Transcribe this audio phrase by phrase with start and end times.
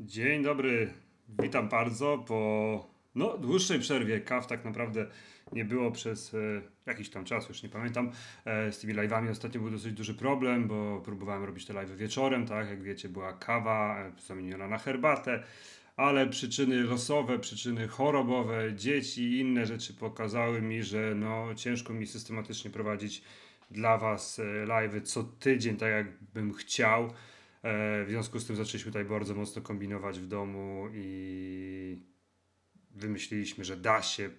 [0.00, 0.92] Dzień dobry,
[1.42, 4.20] witam bardzo po no, dłuższej przerwie.
[4.20, 5.06] Kaw tak naprawdę
[5.52, 6.38] nie było przez e,
[6.86, 8.10] jakiś tam czas, już nie pamiętam.
[8.44, 12.46] E, z tymi live'ami ostatnio był dosyć duży problem, bo próbowałem robić te live'y wieczorem,
[12.46, 12.68] tak?
[12.68, 15.42] Jak wiecie, była kawa e, zamieniona na herbatę,
[15.96, 22.06] ale przyczyny losowe, przyczyny chorobowe, dzieci i inne rzeczy pokazały mi, że no, ciężko mi
[22.06, 23.22] systematycznie prowadzić
[23.70, 27.12] dla Was e, live'y co tydzień, tak jak bym chciał.
[27.64, 31.98] E, w związku z tym zaczęliśmy tutaj bardzo mocno kombinować w domu i
[32.90, 34.30] wymyśliliśmy, że da się,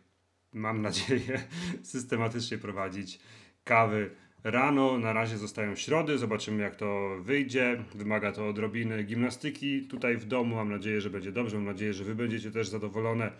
[0.53, 1.43] mam nadzieję,
[1.83, 3.19] systematycznie prowadzić
[3.63, 4.09] kawy
[4.43, 4.97] rano.
[4.97, 7.83] Na razie zostają środy, zobaczymy jak to wyjdzie.
[7.95, 10.55] Wymaga to odrobiny gimnastyki tutaj w domu.
[10.55, 11.55] Mam nadzieję, że będzie dobrze.
[11.55, 13.31] Mam nadzieję, że Wy będziecie też zadowolone.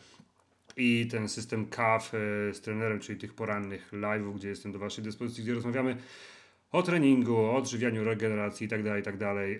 [0.78, 5.04] I ten system kaw e, z trenerem, czyli tych porannych live'ów, gdzie jestem do Waszej
[5.04, 5.98] dyspozycji, gdzie rozmawiamy
[6.72, 9.36] o treningu, o odżywianiu, regeneracji itd., itd.
[9.48, 9.60] Yy,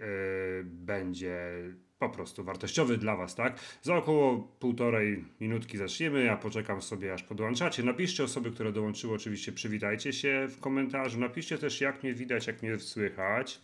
[0.64, 1.52] będzie
[2.00, 3.60] po prostu wartościowy dla Was, tak?
[3.82, 7.84] Za około półtorej minutki zaczniemy, ja poczekam sobie aż podłączacie.
[7.84, 11.20] Napiszcie osoby, które dołączyły, oczywiście przywitajcie się w komentarzu.
[11.20, 13.62] Napiszcie też jak mnie widać, jak mnie słychać.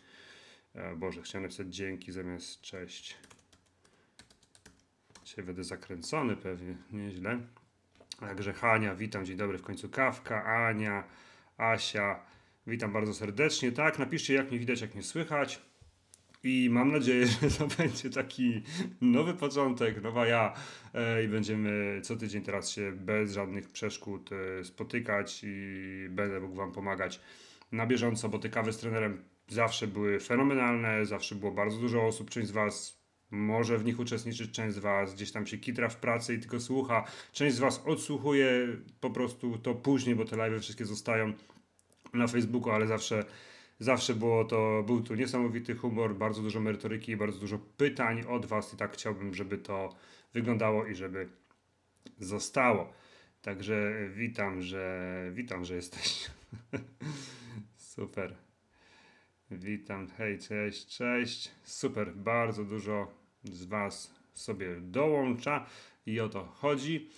[0.75, 3.17] E, Boże, chciałem napisać dzięki zamiast cześć.
[5.25, 7.39] Dzisiaj będę zakręcony pewnie, nieźle.
[8.19, 11.03] Także Hania, witam, dzień dobry, w końcu Kawka, Ania,
[11.57, 12.19] Asia,
[12.67, 13.71] Witam bardzo serdecznie.
[13.71, 15.61] Tak, napiszcie jak mnie widać, jak mnie słychać.
[16.43, 18.61] I mam nadzieję, że to będzie taki
[19.01, 20.53] nowy początek, nowa ja
[20.93, 26.55] e, i będziemy co tydzień teraz się bez żadnych przeszkód e, spotykać i będę mógł
[26.55, 27.21] Wam pomagać
[27.71, 32.29] na bieżąco, bo te kawy z trenerem zawsze były fenomenalne, zawsze było bardzo dużo osób,
[32.29, 35.95] część z Was może w nich uczestniczyć, część z Was gdzieś tam się kitra w
[35.95, 38.67] pracy i tylko słucha, część z Was odsłuchuje
[38.99, 41.33] po prostu to później, bo te live wszystkie zostają
[42.13, 43.25] na Facebooku, ale zawsze,
[43.79, 48.73] zawsze było to, był tu niesamowity humor, bardzo dużo merytoryki, bardzo dużo pytań od Was
[48.73, 49.95] i tak chciałbym, żeby to
[50.33, 51.29] wyglądało i żeby
[52.19, 52.93] zostało.
[53.41, 56.31] Także witam, że witam, że jesteś.
[57.75, 58.35] Super.
[59.51, 61.51] Witam, hej, cześć, cześć.
[61.63, 63.07] Super, bardzo dużo
[63.43, 65.65] z Was sobie dołącza
[66.05, 67.09] i o to chodzi.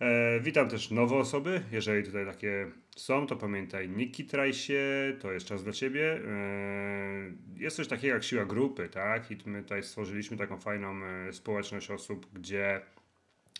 [0.00, 1.62] E, witam też nowe osoby.
[1.72, 4.82] Jeżeli tutaj takie są, to pamiętaj, nie kitraj się,
[5.20, 6.20] to jest czas dla ciebie.
[6.26, 9.30] E, jest coś takiego jak siła grupy, tak?
[9.30, 12.80] I my tutaj stworzyliśmy taką fajną e, społeczność osób, gdzie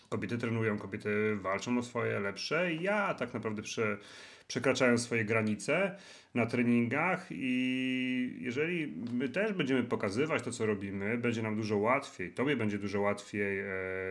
[0.09, 2.73] kobiety trenują, kobiety walczą o swoje lepsze.
[2.73, 3.97] Ja tak naprawdę prze,
[4.51, 5.95] przekraczają swoje granice
[6.33, 12.31] na treningach i jeżeli my też będziemy pokazywać to, co robimy, będzie nam dużo łatwiej.
[12.31, 13.65] Tobie będzie dużo łatwiej e,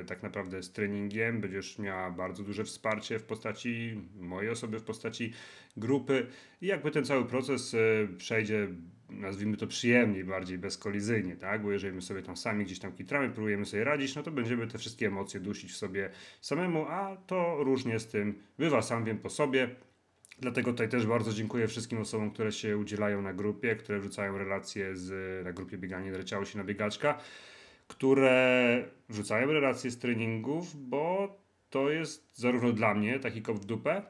[0.06, 5.32] tak naprawdę z treningiem, będziesz miała bardzo duże wsparcie w postaci mojej osoby, w postaci
[5.76, 6.26] grupy
[6.62, 7.78] i jakby ten cały proces e,
[8.16, 8.68] przejdzie
[9.10, 11.62] nazwijmy to przyjemniej, bardziej bezkolizyjnie, tak?
[11.62, 14.66] Bo jeżeli my sobie tam sami gdzieś tam kitramy, próbujemy sobie radzić, no to będziemy
[14.66, 19.18] te wszystkie emocje dusić w sobie samemu, a to różnie z tym bywa, sam wiem
[19.18, 19.89] po sobie.
[20.40, 24.96] Dlatego tutaj też bardzo dziękuję wszystkim osobom, które się udzielają na grupie, które wrzucają relacje
[24.96, 27.18] z, na grupie Bieganie Dreciało się na biegaczka,
[27.88, 31.36] które wrzucają relacje z treningów, bo
[31.70, 34.02] to jest zarówno dla mnie taki kop w dupę,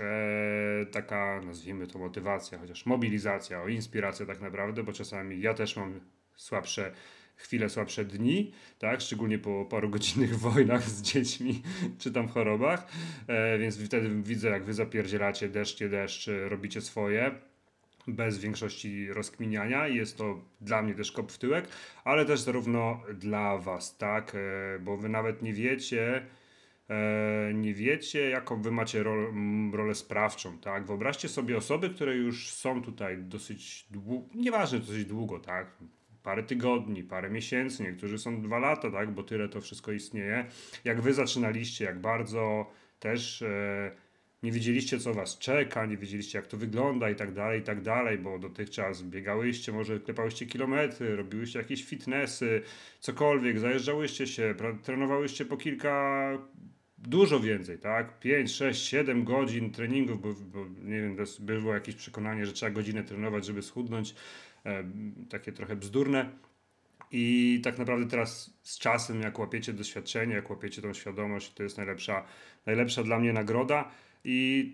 [0.00, 5.76] e, taka nazwijmy to motywacja, chociaż mobilizacja, o inspiracja tak naprawdę, bo czasami ja też
[5.76, 6.00] mam
[6.36, 6.92] słabsze
[7.38, 9.00] chwile słabsze dni, tak?
[9.00, 11.62] szczególnie po paru godzinnych wojnach z dziećmi
[11.98, 12.88] czy tam chorobach,
[13.26, 17.48] e, więc wtedy widzę jak wy zapierdzielacie deszcz, deszcz, e, robicie swoje
[18.08, 21.68] bez większości rozkminiania i jest to dla mnie też kop w tyłek,
[22.04, 26.26] ale też zarówno dla was, tak, e, bo wy nawet nie wiecie,
[26.90, 29.34] e, nie wiecie, jaką wy macie rol,
[29.72, 30.86] rolę sprawczą, tak?
[30.86, 35.76] Wyobraźcie sobie osoby, które już są tutaj dosyć długo, nieważne dosyć długo, tak?
[36.28, 40.46] Parę tygodni, parę miesięcy, niektórzy są dwa lata, tak, bo tyle to wszystko istnieje.
[40.84, 43.90] Jak wy zaczynaliście, jak bardzo też e,
[44.42, 47.82] nie wiedzieliście, co was czeka, nie wiedzieliście, jak to wygląda i tak dalej, i tak
[47.82, 52.62] dalej, bo dotychczas biegałyście, może klepałyście kilometry, robiłyście jakieś fitnessy,
[53.00, 56.30] cokolwiek, zajeżdżałyście się, trenowałyście po kilka
[56.98, 58.20] dużo więcej, tak?
[58.20, 63.04] 5, 6, 7 godzin treningów, bo, bo nie wiem, było jakieś przekonanie, że trzeba godzinę
[63.04, 64.14] trenować, żeby schudnąć.
[64.66, 64.84] E,
[65.30, 66.30] takie trochę bzdurne.
[67.10, 71.76] I tak naprawdę teraz z czasem, jak łapiecie doświadczenie, jak łapiecie tą świadomość, to jest
[71.76, 72.24] najlepsza,
[72.66, 73.90] najlepsza dla mnie nagroda.
[74.24, 74.72] I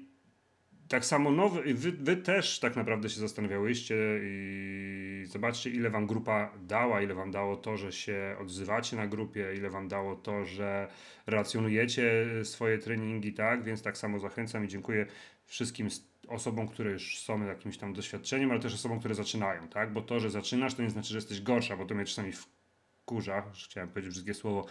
[0.89, 6.53] tak samo nowy, wy, wy też tak naprawdę się zastanawiałyście i zobaczcie, ile wam grupa
[6.63, 10.89] dała, ile wam dało to, że się odzywacie na grupie, ile wam dało to, że
[11.27, 13.65] relacjonujecie swoje treningi, tak?
[13.65, 15.07] Więc tak samo zachęcam i dziękuję
[15.47, 15.89] wszystkim
[16.27, 19.93] osobom, które już są jakimś tam doświadczeniem, ale też osobom, które zaczynają, tak?
[19.93, 23.43] Bo to, że zaczynasz, to nie znaczy, że jesteś gorsza, bo to mnie czasami wkurza,
[23.65, 24.67] chciałem powiedzieć brzydkie słowo,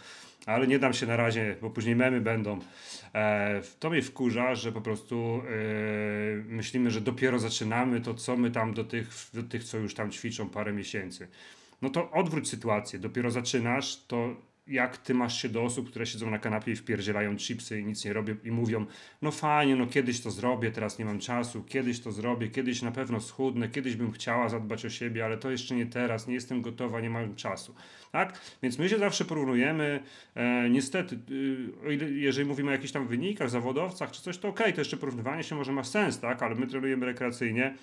[0.45, 2.59] ale nie dam się na razie, bo później memy będą.
[3.15, 5.51] E, to mnie wkurza, że po prostu e,
[6.45, 10.11] myślimy, że dopiero zaczynamy to, co my tam do tych, do tych, co już tam
[10.11, 11.27] ćwiczą parę miesięcy.
[11.81, 14.35] No to odwróć sytuację, dopiero zaczynasz, to
[14.68, 18.06] jak ty masz się do osób, które siedzą na kanapie i wpierdzielają chipsy i nic
[18.06, 18.86] nie robią i mówią,
[19.21, 22.92] no fajnie, no kiedyś to zrobię, teraz nie mam czasu, kiedyś to zrobię, kiedyś na
[22.92, 26.62] pewno schudnę, kiedyś bym chciała zadbać o siebie, ale to jeszcze nie teraz, nie jestem
[26.62, 27.75] gotowa, nie mam czasu.
[28.12, 28.39] Tak?
[28.63, 30.04] Więc my się zawsze porównujemy,
[30.36, 31.19] e, niestety,
[31.89, 34.98] e, jeżeli mówimy o jakichś tam wynikach, zawodowcach czy coś, to okej, okay, to jeszcze
[34.98, 36.44] porównywanie się może ma sens, tak?
[36.44, 37.75] ale my trenujemy rekreacyjnie,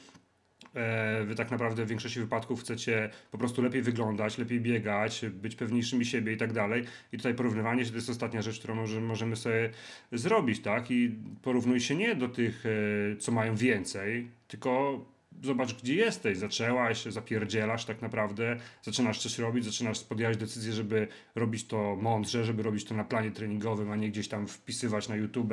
[1.25, 6.05] wy tak naprawdę w większości wypadków chcecie po prostu lepiej wyglądać, lepiej biegać, być pewniejszymi
[6.05, 6.84] siebie i tak dalej.
[7.12, 9.70] I tutaj porównywanie się to jest ostatnia rzecz, którą może, możemy sobie
[10.12, 10.90] zrobić, tak?
[10.90, 15.00] I porównuj się nie do tych, e, co mają więcej, tylko
[15.43, 16.38] zobacz, gdzie jesteś.
[16.38, 22.62] Zaczęłaś, zapierdzielasz tak naprawdę, zaczynasz coś robić, zaczynasz podjęwać decyzję, żeby robić to mądrze, żeby
[22.62, 25.52] robić to na planie treningowym, a nie gdzieś tam wpisywać na YouTube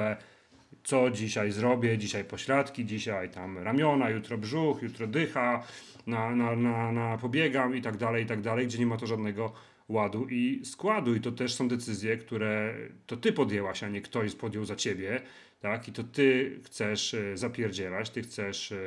[0.84, 5.64] co dzisiaj zrobię, dzisiaj pośladki, dzisiaj tam ramiona, jutro brzuch, jutro dycha,
[6.08, 9.08] na, na, na, na pobiegam i tak dalej, i tak dalej, gdzie nie ma to
[9.08, 9.54] żadnego
[9.90, 11.16] ładu i składu.
[11.16, 12.74] I to też są decyzje, które
[13.06, 15.22] to ty podjęłaś, a nie ktoś podjął za ciebie.
[15.60, 15.88] Tak?
[15.88, 18.78] I to ty chcesz e, zapierdzielać, ty chcesz e,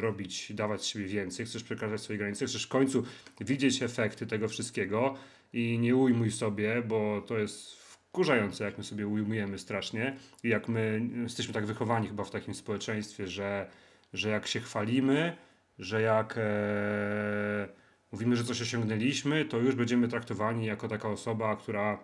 [0.00, 3.04] robić, dawać siebie więcej, chcesz przekraczać swoje granice, chcesz w końcu
[3.40, 5.14] widzieć efekty tego wszystkiego
[5.52, 7.83] i nie ujmuj sobie, bo to jest
[8.14, 12.54] wkurzające, jak my sobie ujmujemy strasznie i jak my jesteśmy tak wychowani chyba w takim
[12.54, 13.70] społeczeństwie, że,
[14.12, 15.36] że jak się chwalimy,
[15.78, 17.68] że jak e,
[18.12, 21.98] mówimy, że coś osiągnęliśmy, to już będziemy traktowani jako taka osoba, która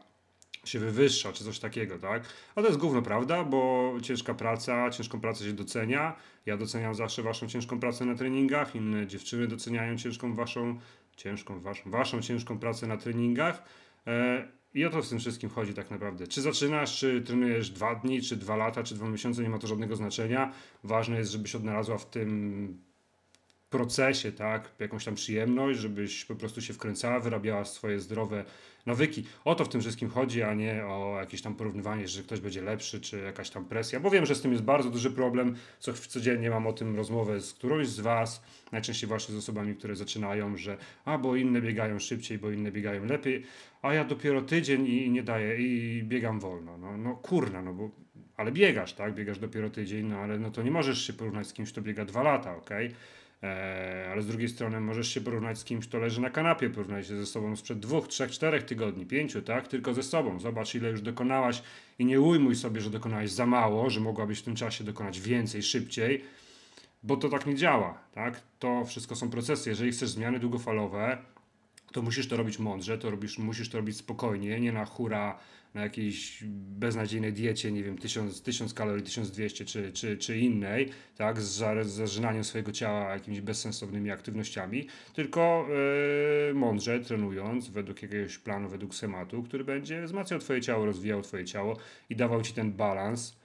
[0.65, 2.23] się wywyższa, czy coś takiego, tak?
[2.55, 6.17] A to jest gówno prawda, bo ciężka praca, ciężką pracę się docenia.
[6.47, 10.79] Ja doceniam zawsze waszą ciężką pracę na treningach, inne dziewczyny doceniają ciężką waszą,
[11.17, 13.63] ciężką waszą, waszą ciężką pracę na treningach.
[14.07, 16.27] E, i o to w tym wszystkim chodzi tak naprawdę.
[16.27, 19.67] Czy zaczynasz, czy trenujesz dwa dni, czy dwa lata, czy dwa miesiące, nie ma to
[19.67, 20.53] żadnego znaczenia.
[20.85, 22.90] Ważne jest, żebyś odnalazła w tym
[23.71, 28.45] procesie, tak, jakąś tam przyjemność, żebyś po prostu się wkręcała, wyrabiała swoje zdrowe
[28.87, 29.25] nawyki.
[29.45, 32.63] O to w tym wszystkim chodzi, a nie o jakieś tam porównywanie, że ktoś będzie
[32.63, 35.57] lepszy, czy jakaś tam presja, bo wiem, że z tym jest bardzo duży problem.
[35.79, 39.97] Co codziennie mam o tym rozmowę z którąś z Was, najczęściej właśnie z osobami, które
[39.97, 43.43] zaczynają, że a, bo inne biegają szybciej, bo inne biegają lepiej,
[43.83, 46.79] a ja dopiero tydzień i nie daję, i biegam wolno.
[46.79, 47.91] No, no kurna, no bo,
[48.37, 51.53] ale biegasz, tak, biegasz dopiero tydzień, no ale no to nie możesz się porównać z
[51.53, 52.87] kimś, kto biega dwa lata, okej?
[52.87, 53.20] Okay?
[53.43, 57.07] E, ale z drugiej strony możesz się porównać z kimś, kto leży na kanapie, porównać
[57.07, 59.69] się ze sobą sprzed dwóch, trzech, czterech tygodni, pięciu, tak?
[59.69, 60.41] Tylko ze sobą.
[60.41, 61.63] Zobacz, ile już dokonałaś
[61.99, 65.63] i nie ujmuj sobie, że dokonałaś za mało, że mogłabyś w tym czasie dokonać więcej,
[65.63, 66.25] szybciej,
[67.03, 68.41] bo to tak nie działa, tak?
[68.59, 69.71] To wszystko są procesy.
[69.71, 71.19] Jeżeli chcesz zmiany długofalowe,
[71.93, 75.39] to musisz to robić mądrze, to robisz, musisz to robić spokojnie, nie na hura,
[75.75, 76.45] na jakiejś
[76.79, 82.45] beznadziejnej diecie, nie wiem, 1000, 1000 kalorii, 1200 czy, czy, czy innej, tak, z zażynaniem
[82.45, 85.67] swojego ciała jakimiś bezsensownymi aktywnościami, tylko
[86.49, 91.45] yy, mądrze trenując według jakiegoś planu, według schematu, który będzie wzmacniał Twoje ciało, rozwijał Twoje
[91.45, 91.77] ciało
[92.11, 93.37] i dawał Ci ten balans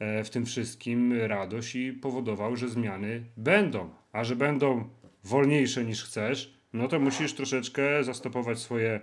[0.00, 4.88] yy, w tym wszystkim, radość i powodował, że zmiany będą, a że będą
[5.24, 9.00] wolniejsze niż chcesz, no to musisz troszeczkę zastopować swoje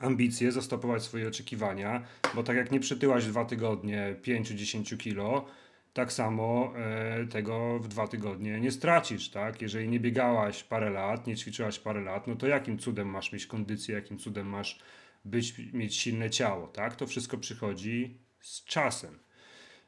[0.00, 2.02] ambicje, zastopować swoje oczekiwania,
[2.34, 5.46] bo tak jak nie przytyłaś dwa tygodnie 5-10 kilo,
[5.92, 9.62] tak samo e, tego w dwa tygodnie nie stracisz, tak?
[9.62, 13.46] Jeżeli nie biegałaś parę lat, nie ćwiczyłaś parę lat, no to jakim cudem masz mieć
[13.46, 14.80] kondycję, jakim cudem masz
[15.24, 16.96] być, mieć silne ciało, tak?
[16.96, 19.18] To wszystko przychodzi z czasem.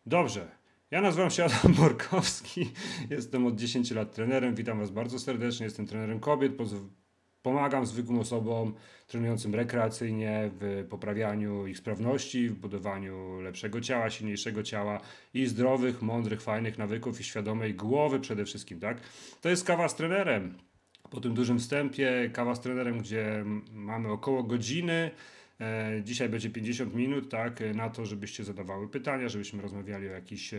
[0.06, 0.48] Dobrze.
[0.90, 2.70] Ja nazywam się Adam Borkowski,
[3.10, 6.56] jestem od 10 lat trenerem, witam Was bardzo serdecznie, jestem trenerem kobiet,
[7.42, 8.74] Pomagam zwykłym osobom
[9.06, 15.00] trenującym rekreacyjnie w poprawianiu ich sprawności, w budowaniu lepszego ciała, silniejszego ciała
[15.34, 19.00] i zdrowych, mądrych, fajnych nawyków i świadomej głowy przede wszystkim, tak?
[19.40, 20.58] To jest kawa z trenerem.
[21.10, 25.10] Po tym dużym wstępie, kawa z trenerem, gdzie mamy około godziny.
[25.60, 30.54] E, dzisiaj będzie 50 minut, tak, na to, żebyście zadawały pytania, żebyśmy rozmawiali o jakichś
[30.54, 30.58] e,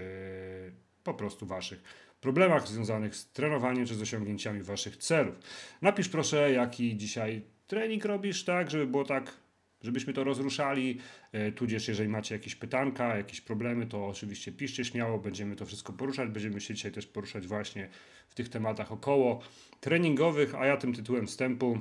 [1.03, 5.35] po prostu waszych problemach związanych z trenowaniem czy z osiągnięciami waszych celów.
[5.81, 9.33] Napisz proszę, jaki dzisiaj trening robisz, tak, żeby było tak,
[9.81, 10.99] żebyśmy to rozruszali,
[11.31, 15.93] e, tudzież jeżeli macie jakieś pytanka, jakieś problemy, to oczywiście piszcie śmiało, będziemy to wszystko
[15.93, 17.89] poruszać, będziemy się dzisiaj też poruszać właśnie
[18.29, 19.41] w tych tematach około
[19.79, 21.79] treningowych, a ja tym tytułem wstępu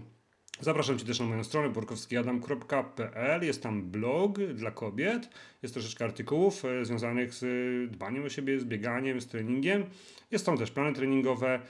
[0.60, 3.42] Zapraszam Cię też na moją stronę borkowskiadam.pl.
[3.42, 5.28] Jest tam blog dla kobiet.
[5.62, 7.44] Jest troszeczkę artykułów e, związanych z
[7.90, 9.84] dbaniem o siebie, z bieganiem, z treningiem.
[10.30, 11.60] Jest tam też plany treningowe.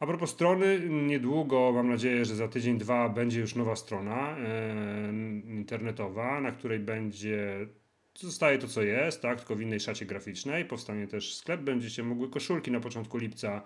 [0.00, 5.12] A propos strony, niedługo, mam nadzieję, że za tydzień, dwa będzie już nowa strona e,
[5.46, 7.66] internetowa, na której będzie
[8.14, 10.64] zostaje to, co jest, tak, tylko w innej szacie graficznej.
[10.64, 13.62] Powstanie też sklep, będziecie mogły koszulki na początku lipca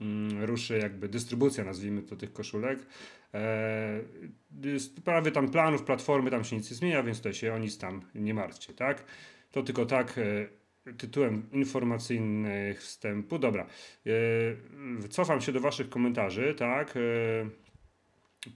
[0.00, 2.86] mm, ruszy jakby dystrybucja, nazwijmy to, tych koszulek.
[3.34, 7.78] E, sprawy tam planów, platformy, tam się nic nie zmienia, więc to się o nic
[7.78, 9.04] tam nie martwcie, tak?
[9.50, 13.38] To tylko tak e, tytułem informacyjnych wstępu.
[13.38, 13.66] Dobra,
[14.06, 16.98] e, cofam się do waszych komentarzy, tak?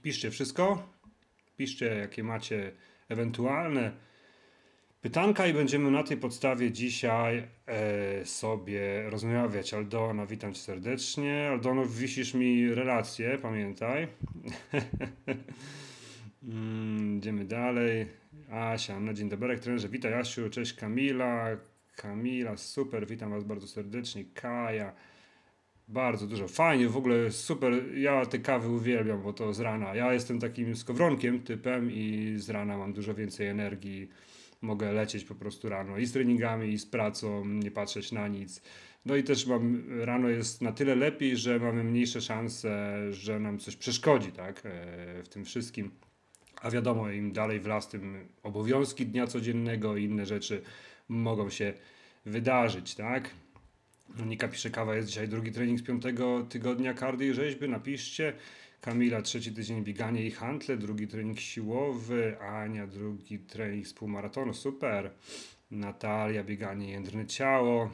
[0.01, 0.89] Piszcie wszystko,
[1.57, 2.71] piszcie jakie macie
[3.09, 4.06] ewentualne
[5.07, 9.73] pytanka i będziemy na tej podstawie dzisiaj e, sobie rozmawiać.
[9.73, 11.49] Aldona, witam cię serdecznie.
[11.51, 14.07] Aldono, wisisz mi relację, pamiętaj.
[16.43, 18.07] mm, idziemy dalej.
[18.51, 19.89] Asia, na dzień dobry, trenerze.
[19.89, 21.47] Witaj Asiu, cześć Kamila.
[21.95, 24.25] Kamila, super, witam was bardzo serdecznie.
[24.33, 24.93] Kaja.
[25.87, 26.47] Bardzo dużo.
[26.47, 27.97] Fajnie, w ogóle super.
[27.97, 29.95] Ja te kawy uwielbiam, bo to z rana.
[29.95, 34.09] Ja jestem takim skowronkiem typem i z rana mam dużo więcej energii
[34.61, 38.61] mogę lecieć po prostu rano i z treningami, i z pracą, nie patrzeć na nic.
[39.05, 43.59] No i też mam, rano jest na tyle lepiej, że mamy mniejsze szanse, że nam
[43.59, 45.91] coś przeszkodzi, tak, e, w tym wszystkim.
[46.61, 50.61] A wiadomo, im dalej w las, tym obowiązki dnia codziennego i inne rzeczy
[51.07, 51.73] mogą się
[52.25, 53.29] wydarzyć, tak.
[54.15, 58.33] Monika pisze, kawa jest dzisiaj drugi trening z piątego tygodnia kardio i rzeźby, napiszcie.
[58.81, 65.11] Kamila trzeci tydzień bieganie i handle, drugi trening siłowy, Ania drugi trening z półmaratonu, super.
[65.71, 67.89] Natalia bieganie jędrne ciało,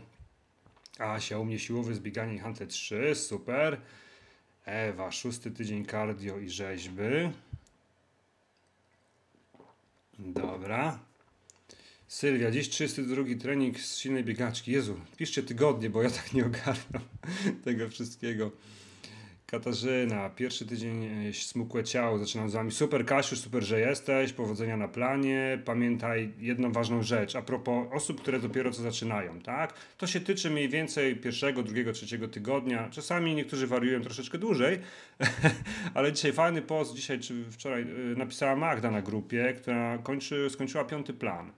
[1.00, 3.82] Asia u mnie siłowy z bieganie i handle 3, super.
[4.66, 7.30] Ewa szósty tydzień cardio i rzeźby.
[10.20, 11.00] Dobra.
[12.08, 14.72] Sylwia, dziś 32 trening z silnej biegaczki.
[14.72, 17.04] Jezu, piszcie tygodnie, bo ja tak nie ogarnam
[17.66, 18.52] tego wszystkiego.
[19.54, 22.72] Katarzyna, pierwszy tydzień e, smukłe ciało, zaczynam z wami.
[22.72, 25.60] Super Kasiu, super, że jesteś, powodzenia na planie.
[25.66, 29.74] Pamiętaj jedną ważną rzecz, a propos osób, które dopiero co zaczynają, tak?
[29.98, 32.90] To się tyczy mniej więcej pierwszego, drugiego, trzeciego tygodnia.
[32.90, 34.80] Czasami niektórzy wariują troszeczkę dłużej,
[35.96, 37.86] ale dzisiaj fajny post, dzisiaj czy wczoraj e,
[38.18, 41.52] napisała Magda na grupie, która kończy, skończyła piąty plan,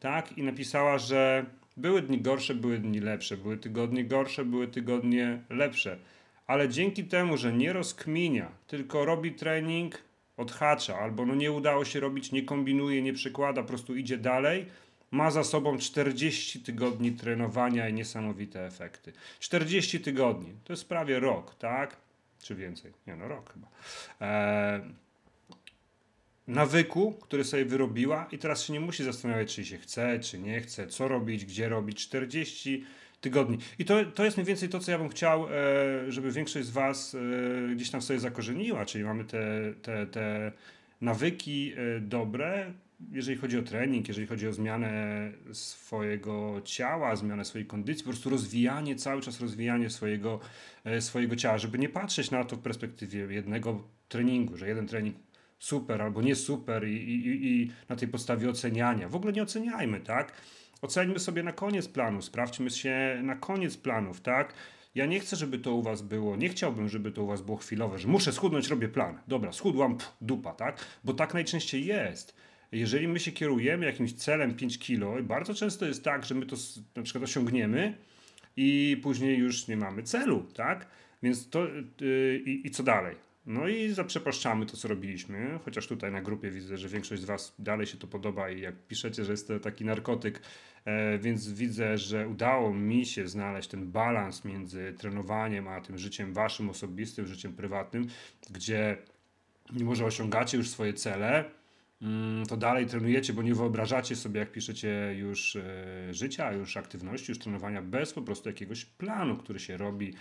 [0.00, 0.38] tak?
[0.38, 1.46] I napisała, że
[1.76, 5.98] były dni gorsze, były dni lepsze, były tygodnie gorsze, były tygodnie lepsze
[6.46, 10.02] ale dzięki temu, że nie rozkminia, tylko robi trening,
[10.36, 14.66] odhacza, albo no nie udało się robić, nie kombinuje, nie przykłada, po prostu idzie dalej,
[15.10, 19.12] ma za sobą 40 tygodni trenowania i niesamowite efekty.
[19.40, 21.96] 40 tygodni, to jest prawie rok, tak?
[22.42, 22.92] Czy więcej?
[23.06, 23.68] Nie no, rok chyba.
[24.20, 24.80] Eee,
[26.46, 30.60] nawyku, który sobie wyrobiła i teraz się nie musi zastanawiać, czy się chce, czy nie
[30.60, 32.06] chce, co robić, gdzie robić.
[32.06, 32.84] 40
[33.22, 33.58] tygodni.
[33.78, 36.70] I to, to jest mniej więcej to, co ja bym chciał, e, żeby większość z
[36.70, 40.52] Was e, gdzieś tam sobie zakorzeniła, czyli mamy te, te, te
[41.00, 42.72] nawyki e, dobre,
[43.12, 48.30] jeżeli chodzi o trening, jeżeli chodzi o zmianę swojego ciała, zmianę swojej kondycji, po prostu
[48.30, 50.40] rozwijanie, cały czas rozwijanie swojego,
[51.00, 55.16] swojego ciała, żeby nie patrzeć na to w perspektywie jednego treningu, że jeden trening
[55.58, 59.08] super albo nie super i, i, i na tej podstawie oceniania.
[59.08, 60.32] W ogóle nie oceniajmy, tak?
[60.82, 64.54] Oceńmy sobie na koniec planu, sprawdźmy się na koniec planów, tak?
[64.94, 67.56] Ja nie chcę, żeby to u was było, nie chciałbym, żeby to u was było
[67.56, 69.18] chwilowe, że muszę schudnąć, robię plan.
[69.28, 70.84] Dobra, schudłam, pff, dupa, tak?
[71.04, 72.36] Bo tak najczęściej jest.
[72.72, 76.56] Jeżeli my się kierujemy jakimś celem 5 kilo, bardzo często jest tak, że my to
[76.96, 77.96] na przykład osiągniemy
[78.56, 80.86] i później już nie mamy celu, tak?
[81.22, 81.66] Więc to
[82.00, 83.16] yy, i co dalej?
[83.46, 87.54] No i zaprzepaszczamy to, co robiliśmy, chociaż tutaj na grupie widzę, że większość z Was
[87.58, 90.42] dalej się to podoba i jak piszecie, że jest to taki narkotyk,
[90.84, 96.32] e, więc widzę, że udało mi się znaleźć ten balans między trenowaniem a tym życiem
[96.32, 98.06] Waszym osobistym, życiem prywatnym,
[98.50, 98.96] gdzie
[99.72, 101.44] mimo, że osiągacie już swoje cele,
[102.02, 107.30] mm, to dalej trenujecie, bo nie wyobrażacie sobie, jak piszecie już e, życia, już aktywności,
[107.30, 110.14] już trenowania bez po prostu jakiegoś planu, który się robi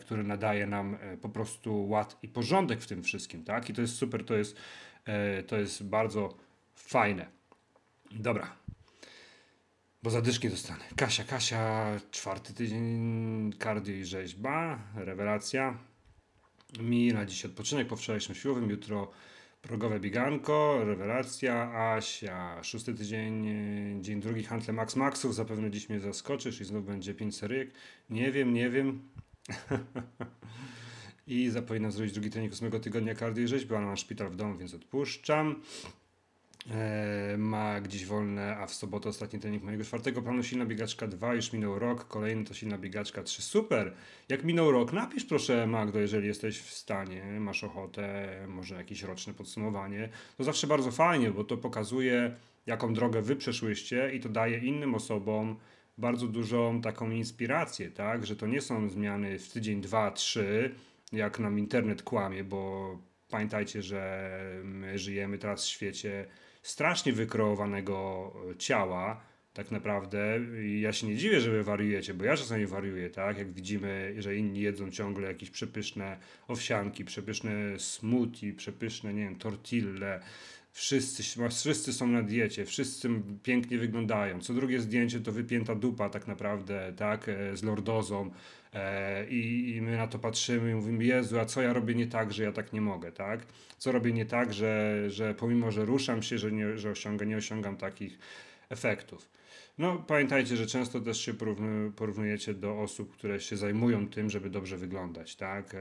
[0.00, 3.70] który nadaje nam e, po prostu ład i porządek w tym wszystkim, tak?
[3.70, 4.56] I to jest super, to jest,
[5.04, 6.34] e, to jest bardzo
[6.74, 7.26] fajne.
[8.10, 8.56] Dobra.
[10.02, 10.84] Bo zadyszki dostanę.
[10.96, 15.78] Kasia, Kasia, czwarty tydzień kardio i rzeźba, rewelacja.
[16.80, 19.10] Mi na dziś odpoczynek po wczorajszym siłowym, jutro
[19.62, 23.46] progowe bieganko, rewelacja, Asia, szósty tydzień,
[24.00, 27.70] dzień drugi handle Max Maxów, zapewne dziś mnie zaskoczysz i znów będzie pięć seryjek.
[28.10, 29.02] Nie wiem, nie wiem,
[31.26, 34.58] I zapowiadam zrobić drugi trening ósmego tygodnia kardio i rzeźby, ale mam szpital w domu,
[34.58, 35.62] więc odpuszczam.
[36.70, 41.34] e, ma gdzieś wolne, a w sobotę ostatni trening mojego czwartego planu silna biegaczka 2,
[41.34, 43.94] już minął rok, kolejny to silna biegaczka 3, super.
[44.28, 49.34] Jak minął rok, napisz proszę Magdo, jeżeli jesteś w stanie, masz ochotę, może jakieś roczne
[49.34, 50.08] podsumowanie.
[50.38, 54.94] To zawsze bardzo fajnie, bo to pokazuje jaką drogę wy przeszłyście i to daje innym
[54.94, 55.56] osobom
[56.00, 60.74] bardzo dużą taką inspirację, tak, że to nie są zmiany w tydzień, dwa, trzy,
[61.12, 64.30] jak nam internet kłamie, bo pamiętajcie, że
[64.64, 66.26] my żyjemy teraz w świecie
[66.62, 69.20] strasznie wykreowanego ciała,
[69.52, 70.40] tak naprawdę.
[70.64, 73.38] I ja się nie dziwię, że wy wariujecie, bo ja czasami wariuję, tak?
[73.38, 80.20] Jak widzimy, że inni jedzą ciągle jakieś przepyszne owsianki, przepyszne smoothie, przepyszne, nie wiem, tortille,
[80.72, 83.08] Wszyscy, wszyscy są na diecie, wszyscy
[83.42, 84.40] pięknie wyglądają.
[84.40, 88.30] Co drugie zdjęcie to wypięta dupa tak naprawdę, tak, e, z lordozą.
[88.74, 92.06] E, I, I my na to patrzymy i mówimy, Jezu, a co ja robię nie
[92.06, 93.40] tak, że ja tak nie mogę, tak?
[93.78, 97.36] Co robię nie tak, że, że pomimo, że ruszam się, że, nie, że osiągam, nie
[97.36, 98.18] osiągam takich
[98.68, 99.39] efektów.
[99.80, 101.34] No, pamiętajcie, że często też się
[101.96, 105.74] porównujecie do osób, które się zajmują tym, żeby dobrze wyglądać, tak?
[105.74, 105.78] E,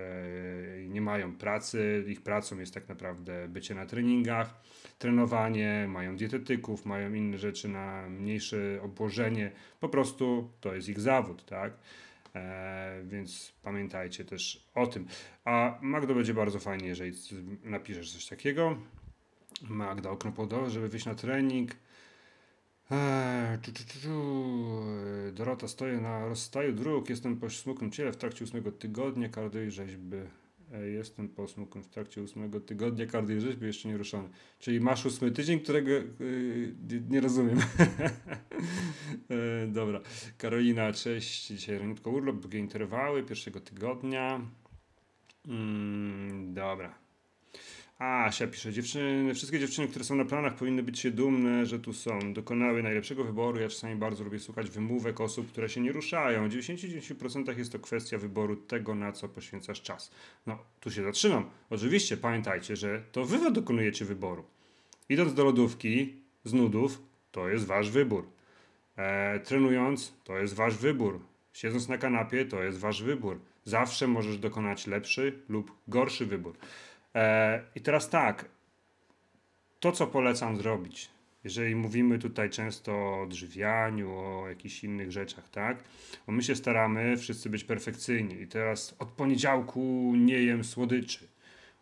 [0.88, 4.62] nie mają pracy, ich pracą jest tak naprawdę bycie na treningach,
[5.00, 11.46] trenowanie, mają dietetyków, mają inne rzeczy na mniejsze obłożenie, po prostu to jest ich zawód,
[11.46, 11.74] tak?
[12.36, 15.08] E, więc pamiętajcie też o tym.
[15.46, 17.12] A Magdo będzie bardzo fajnie, jeżeli
[17.64, 18.78] napiszesz coś takiego.
[19.70, 21.72] Magda okno podołę, żeby wyjść na trening
[23.62, 24.10] czu, czu, czu,
[25.34, 29.72] Dorota, stoję na rozstaju dróg, jestem po smukłym ciele w trakcie ósmego tygodnia kardio i
[29.72, 30.18] rzeźby.
[30.94, 34.30] Jestem po smukłym w trakcie ósmego tygodnia kardio i rzeźby, jeszcze nie ruszony.
[34.60, 37.60] Czyli masz ósmy tydzień, którego yy, nie rozumiem.
[39.30, 40.02] eee, dobra.
[40.38, 41.48] Karolina, cześć.
[41.48, 44.42] Dzisiaj raniutko urlop, długie interwały pierwszego tygodnia.
[45.48, 47.09] Mm, dobra.
[48.00, 51.94] Asia pisze, dziewczyny, wszystkie dziewczyny, które są na planach powinny być się dumne, że tu
[51.94, 52.34] są.
[52.34, 53.60] Dokonały najlepszego wyboru.
[53.60, 56.50] Ja czasami bardzo lubię słuchać wymówek osób, które się nie ruszają.
[56.50, 60.12] W 99% jest to kwestia wyboru tego, na co poświęcasz czas.
[60.48, 61.50] No, tu się zatrzymam.
[61.70, 64.44] Oczywiście pamiętajcie, że to wy dokonujecie wyboru.
[65.10, 66.14] Idąc do lodówki
[66.44, 67.02] z nudów,
[67.32, 68.30] to jest wasz wybór.
[68.96, 71.20] E, trenując, to jest wasz wybór.
[71.54, 73.40] Siedząc na kanapie, to jest wasz wybór.
[73.64, 76.58] Zawsze możesz dokonać lepszy lub gorszy wybór.
[77.16, 78.46] E, I teraz tak,
[79.80, 81.10] to co polecam zrobić,
[81.44, 82.92] jeżeli mówimy tutaj często
[83.22, 85.84] o drzewianiu, o jakichś innych rzeczach, tak?
[86.28, 91.28] Bo my się staramy wszyscy być perfekcyjni i teraz od poniedziałku nie jem słodyczy,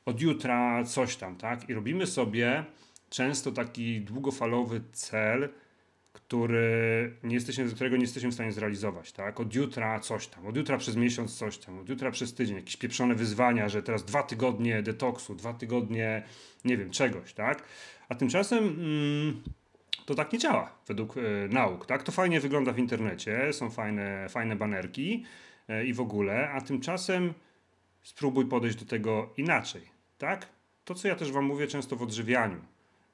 [0.05, 1.69] od jutra coś tam, tak?
[1.69, 2.63] I robimy sobie
[3.09, 5.49] często taki długofalowy cel,
[6.17, 9.39] który nie jesteśmy, którego nie jesteśmy w stanie zrealizować, tak?
[9.39, 12.77] Od jutra coś tam, od jutra przez miesiąc coś tam, od jutra przez tydzień, jakieś
[12.77, 16.23] pieprzone wyzwania, że teraz dwa tygodnie detoksu, dwa tygodnie,
[16.65, 17.63] nie wiem, czegoś, tak?
[18.09, 19.43] A tymczasem mm,
[20.05, 22.03] to tak nie działa według y, nauk, tak?
[22.03, 25.25] To fajnie wygląda w internecie, są fajne, fajne banerki
[25.69, 27.33] y, i w ogóle, a tymczasem
[28.03, 29.81] spróbuj podejść do tego inaczej,
[30.17, 30.47] tak?
[30.85, 32.61] To, co ja też wam mówię często w odżywianiu,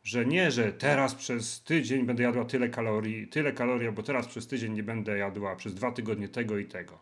[0.04, 4.48] że nie, że teraz przez tydzień będę jadła tyle kalorii, tyle kalorii, bo teraz przez
[4.48, 7.00] tydzień nie będę jadła przez dwa tygodnie tego i tego.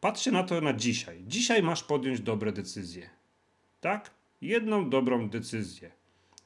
[0.00, 1.24] Patrzcie na to na dzisiaj.
[1.26, 3.10] Dzisiaj masz podjąć dobre decyzje.
[3.80, 4.10] Tak?
[4.40, 5.90] Jedną dobrą decyzję.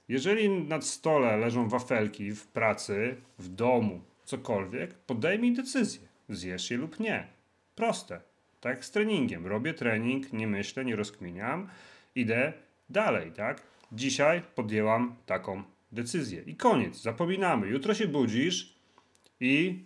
[0.09, 6.09] Jeżeli na stole leżą wafelki w pracy, w domu, cokolwiek, podejmij decyzję.
[6.29, 7.27] Zjesz je lub nie.
[7.75, 8.21] Proste.
[8.61, 9.47] Tak z treningiem.
[9.47, 11.69] Robię trening, nie myślę, nie rozkminiam,
[12.15, 12.53] idę
[12.91, 13.63] dalej, tak?
[13.93, 16.43] Dzisiaj podjęłam taką decyzję.
[16.47, 17.69] I koniec, zapominamy.
[17.69, 18.79] Jutro się budzisz
[19.41, 19.85] i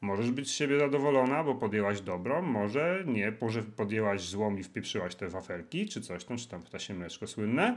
[0.00, 5.14] możesz być z siebie zadowolona, bo podjęłaś dobrą, może nie, może podjęłaś złą i wpieprzyłaś
[5.14, 7.76] te wafelki, czy coś tam, czy tam ptasie mleczko słynne.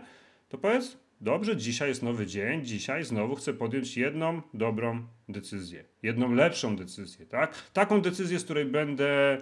[0.50, 5.84] To powiedz, dobrze, dzisiaj jest nowy dzień, dzisiaj znowu chcę podjąć jedną dobrą decyzję.
[6.04, 7.69] Jedną lepszą decyzję, tak?
[7.74, 9.38] Taką decyzję, z której będę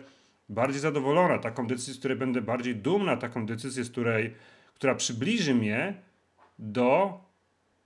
[0.49, 4.33] bardziej zadowolona, taką decyzję, z której będę bardziej dumna, taką decyzję, z której,
[4.75, 6.06] która przybliży mnie
[6.59, 7.19] do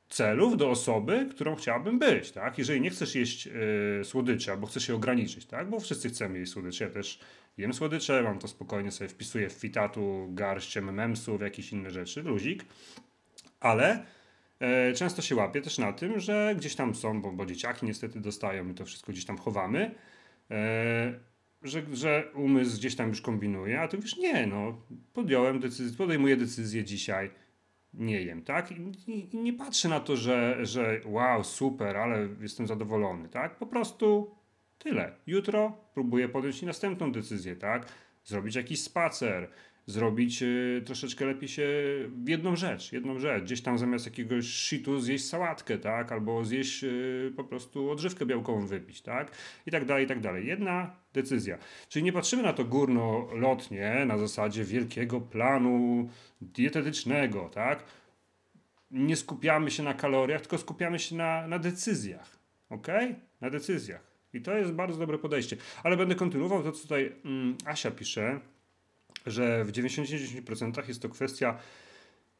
[0.09, 2.57] celów, do osoby, którą chciałabym być, tak?
[2.57, 5.69] Jeżeli nie chcesz jeść y, słodyczy, albo chcesz się ograniczyć, tak?
[5.69, 7.19] Bo wszyscy chcemy jeść słodycze, ja też
[7.57, 12.65] jem słodycze, mam to spokojnie sobie wpisuję w fitatu garść memsów, jakieś inne rzeczy, luzik,
[13.59, 14.05] ale
[14.89, 18.19] y, często się łapię też na tym, że gdzieś tam są, bo, bo dzieciaki niestety
[18.19, 19.91] dostają, my to wszystko gdzieś tam chowamy,
[20.51, 20.55] y,
[21.63, 24.81] że, że umysł gdzieś tam już kombinuje, a tu już nie, no,
[25.13, 27.29] podjąłem decyzję, podejmuję decyzję dzisiaj,
[27.93, 28.71] nie jem, tak?
[28.71, 28.75] I,
[29.07, 33.55] I, nie patrzę na to, że, że wow, super, ale jestem zadowolony, tak?
[33.57, 34.35] Po prostu
[34.77, 35.15] tyle.
[35.27, 37.85] Jutro próbuję podjąć następną decyzję, tak?
[38.23, 39.49] Zrobić jakiś spacer,
[39.85, 41.67] zrobić y, troszeczkę lepiej się
[42.23, 43.43] w jedną rzecz, jedną rzecz.
[43.43, 46.11] Gdzieś tam zamiast jakiegoś shitu zjeść sałatkę, tak?
[46.11, 49.31] Albo zjeść y, po prostu odżywkę białkową wypić, tak?
[49.65, 50.47] I tak dalej, i tak dalej.
[50.47, 51.57] Jedna decyzja.
[51.89, 56.09] Czyli nie patrzymy na to górnolotnie, na zasadzie wielkiego planu
[56.41, 57.83] dietetycznego, tak?
[58.91, 62.87] Nie skupiamy się na kaloriach, tylko skupiamy się na, na decyzjach, ok?
[63.41, 64.11] Na decyzjach.
[64.33, 65.57] I to jest bardzo dobre podejście.
[65.83, 68.39] Ale będę kontynuował to, co tutaj mm, Asia pisze
[69.25, 71.57] że w 99% jest to kwestia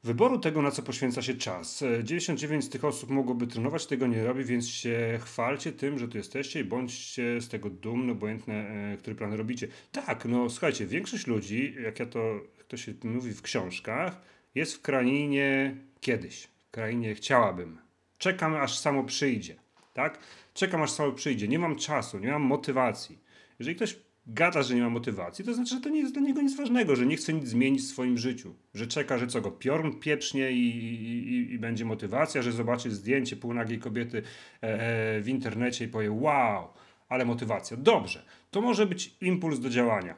[0.04, 1.84] wyboru tego, na co poświęca się czas.
[2.04, 6.18] 99 z tych osób mogłoby trenować, tego nie robi, więc się chwalcie tym, że tu
[6.18, 9.68] jesteście i bądźcie z tego dumni, obojętne, e, który plan robicie.
[9.92, 12.20] Tak, no słuchajcie, większość ludzi, jak ja to,
[12.58, 14.22] jak to się mówi w książkach,
[14.56, 16.44] jest w krainie kiedyś.
[16.44, 17.78] W krainie chciałabym.
[18.18, 19.56] Czekam, aż samo przyjdzie.
[19.94, 20.20] Tak?
[20.54, 21.48] Czekam, aż samo przyjdzie.
[21.48, 23.20] Nie mam czasu, nie mam motywacji.
[23.60, 23.96] Jeżeli ktoś
[24.28, 26.96] gada, że nie ma motywacji, to znaczy, że to nie jest dla niego nic ważnego,
[26.96, 28.56] że nie chce nic zmienić w swoim życiu.
[28.74, 33.36] Że czeka, że co go piorun pieprznie i, i, i będzie motywacja, że zobaczy zdjęcie
[33.36, 36.68] półnagiej kobiety e, e, w internecie i powie wow,
[37.10, 37.78] ale motywacja.
[37.78, 40.16] Dobrze, to może być impuls do działania,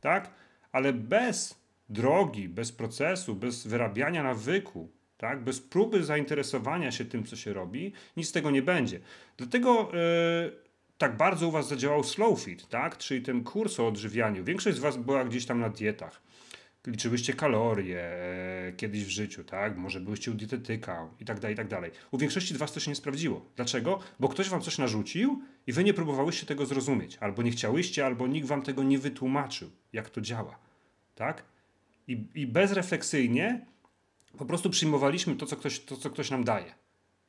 [0.00, 0.30] tak?
[0.72, 5.44] Ale bez drogi, bez procesu, bez wyrabiania nawyku, tak?
[5.44, 9.00] bez próby zainteresowania się tym, co się robi, nic z tego nie będzie.
[9.36, 9.90] Dlatego...
[9.92, 10.63] Yy,
[11.04, 12.98] tak bardzo u Was zadziałał slow fit, tak?
[12.98, 14.44] Czyli ten kurs o odżywianiu.
[14.44, 16.22] Większość z Was była gdzieś tam na dietach.
[16.86, 19.76] Liczyłyście kalorie e, kiedyś w życiu, tak?
[19.76, 21.90] Może byłyście u dietetyka i tak dalej, i tak dalej.
[22.10, 23.46] U większości z Was to się nie sprawdziło.
[23.56, 24.00] Dlaczego?
[24.20, 27.18] Bo ktoś Wam coś narzucił i Wy nie próbowałyście tego zrozumieć.
[27.20, 30.58] Albo nie chciałyście, albo nikt Wam tego nie wytłumaczył, jak to działa,
[31.14, 31.44] tak?
[32.08, 33.66] I, i bezrefleksyjnie
[34.38, 36.74] po prostu przyjmowaliśmy to co, ktoś, to, co ktoś nam daje.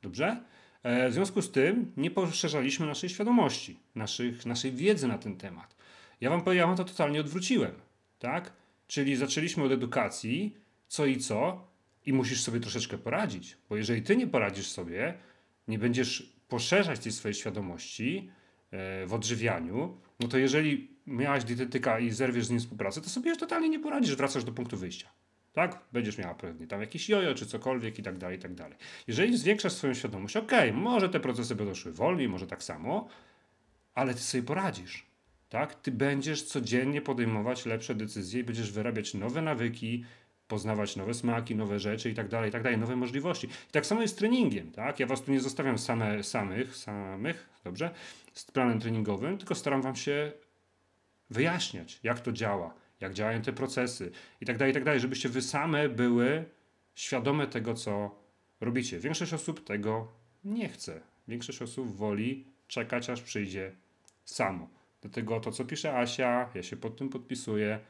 [0.02, 0.42] Dobrze?
[0.86, 5.76] E, w związku z tym nie poszerzaliśmy naszej świadomości, naszych, naszej wiedzy na ten temat.
[6.20, 7.72] Ja wam ja wam to totalnie odwróciłem,
[8.18, 8.52] tak?
[8.86, 10.56] Czyli zaczęliśmy od edukacji,
[10.88, 11.66] co i co,
[12.06, 15.14] i musisz sobie troszeczkę poradzić, bo jeżeli ty nie poradzisz sobie,
[15.68, 18.30] nie będziesz poszerzać tej swojej świadomości
[18.70, 23.30] e, w odżywianiu, no to jeżeli miałaś dietetyka i zerwiesz z nim współpracę, to sobie
[23.30, 25.08] już totalnie nie poradzisz, wracasz do punktu wyjścia
[25.56, 25.78] tak?
[25.92, 28.78] Będziesz miała pewnie tam jakiś jojo czy cokolwiek i tak dalej, i tak dalej.
[29.06, 33.08] Jeżeli zwiększasz swoją świadomość, ok, może te procesy będą szły wolniej, może tak samo,
[33.94, 35.06] ale ty sobie poradzisz,
[35.48, 35.74] tak?
[35.74, 40.04] Ty będziesz codziennie podejmować lepsze decyzje i będziesz wyrabiać nowe nawyki,
[40.48, 43.46] poznawać nowe smaki, nowe rzeczy i tak dalej, i tak dalej, nowe możliwości.
[43.46, 45.00] I tak samo jest z treningiem, tak?
[45.00, 47.90] Ja was tu nie zostawiam same, samych, samych, dobrze,
[48.32, 50.32] z planem treningowym, tylko staram wam się
[51.30, 55.28] wyjaśniać, jak to działa, jak działają te procesy i tak dalej, i tak dalej, żebyście
[55.28, 56.44] wy same były
[56.94, 58.14] świadome tego, co
[58.60, 58.98] robicie.
[58.98, 60.12] Większość osób tego
[60.44, 61.00] nie chce.
[61.28, 63.72] Większość osób woli czekać, aż przyjdzie
[64.24, 64.68] samo.
[65.00, 67.80] Dlatego to, co pisze Asia, ja się pod tym podpisuję.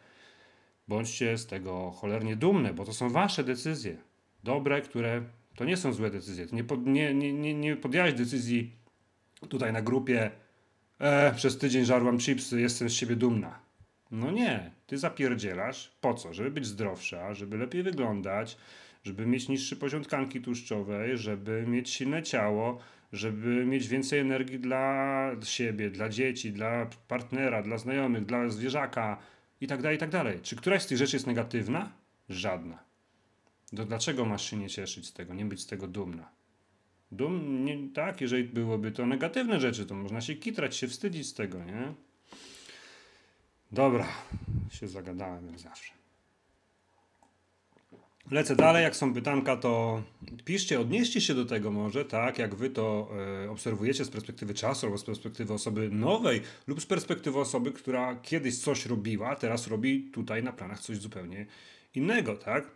[0.89, 3.97] Bądźcie z tego cholernie dumne, bo to są wasze decyzje.
[4.45, 5.23] Dobre, które
[5.57, 6.47] to nie są złe decyzje.
[6.53, 8.73] nie, pod, nie, nie, nie, nie podjęłaś decyzji
[9.49, 10.31] tutaj na grupie
[10.99, 13.66] e, przez tydzień żarłam chipsy, jestem z siebie dumna.
[14.11, 15.93] No nie, ty zapierdzielasz.
[16.01, 16.35] Po co?
[16.35, 18.57] Żeby być zdrowsza, żeby lepiej wyglądać,
[19.05, 22.79] żeby mieć niższy poziom tkanki tłuszczowej, żeby mieć silne ciało,
[23.13, 29.19] żeby mieć więcej energii dla siebie, dla dzieci, dla partnera, dla znajomych, dla zwierzaka
[29.61, 30.41] i tak dalej, i tak dalej.
[30.43, 31.93] Czy któraś z tych rzeczy jest negatywna?
[32.29, 32.85] Żadna.
[33.77, 36.31] To dlaczego masz się nie cieszyć z tego, nie być z tego dumna?
[37.13, 41.35] Dum, nie, tak, jeżeli byłoby to negatywne rzeczy, to można się kitrać, się wstydzić z
[41.35, 41.95] tego, nie?
[43.73, 44.07] Dobra,
[44.71, 45.93] się zagadałem jak zawsze.
[48.31, 50.03] Lecę dalej, jak są pytanka, to
[50.45, 53.09] piszcie, odnieście się do tego może, tak, jak wy to
[53.45, 58.17] e, obserwujecie z perspektywy czasu, albo z perspektywy osoby nowej, lub z perspektywy osoby, która
[58.17, 61.47] kiedyś coś robiła, teraz robi tutaj na planach coś zupełnie
[61.95, 62.71] innego, tak?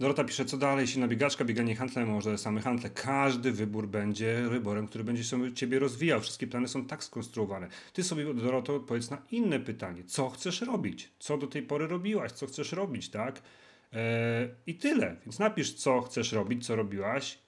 [0.00, 2.90] Dorota pisze, co dalej, silna biegaczka, bieganie handlem, może same handle.
[2.90, 6.20] Każdy wybór będzie wyborem, który będzie się ciebie rozwijał.
[6.20, 7.68] Wszystkie plany są tak skonstruowane.
[7.92, 10.04] Ty sobie, Doroto, odpowiedz na inne pytanie.
[10.04, 11.10] Co chcesz robić?
[11.18, 12.32] Co do tej pory robiłaś?
[12.32, 13.42] Co chcesz robić, tak?
[13.92, 15.16] Eee, I tyle.
[15.26, 17.38] Więc napisz, co chcesz robić, co robiłaś.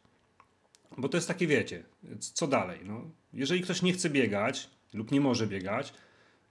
[0.98, 1.84] Bo to jest takie, wiecie,
[2.18, 2.80] co dalej?
[2.84, 5.94] No, jeżeli ktoś nie chce biegać lub nie może biegać,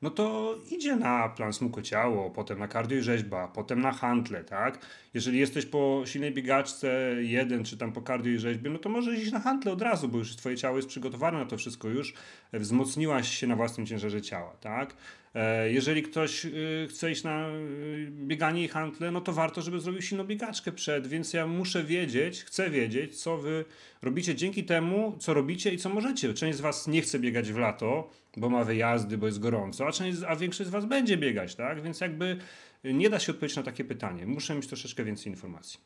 [0.01, 4.85] no to idzie na plan smukociało, potem na kardio i rzeźba, potem na handle, tak?
[5.13, 9.19] Jeżeli jesteś po silnej biegaczce jeden, czy tam po kardio i rzeźbie, no to możesz
[9.19, 12.13] iść na handle od razu, bo już twoje ciało jest przygotowane na to wszystko, już
[12.53, 14.95] wzmocniłaś się na własnym ciężarze ciała, tak?
[15.37, 19.79] E, jeżeli ktoś y, chce iść na y, bieganie i handle, no to warto, żeby
[19.79, 23.65] zrobił silną biegaczkę przed, więc ja muszę wiedzieć, chcę wiedzieć, co wy
[24.01, 26.33] robicie dzięki temu, co robicie i co możecie.
[26.33, 29.91] Część z was nie chce biegać w lato, bo ma wyjazdy, bo jest gorąco, a,
[29.91, 31.81] część, a większość z was będzie biegać, tak?
[31.81, 32.37] Więc jakby
[32.83, 34.25] nie da się odpowiedzieć na takie pytanie.
[34.25, 35.79] Muszę mieć troszeczkę więcej informacji.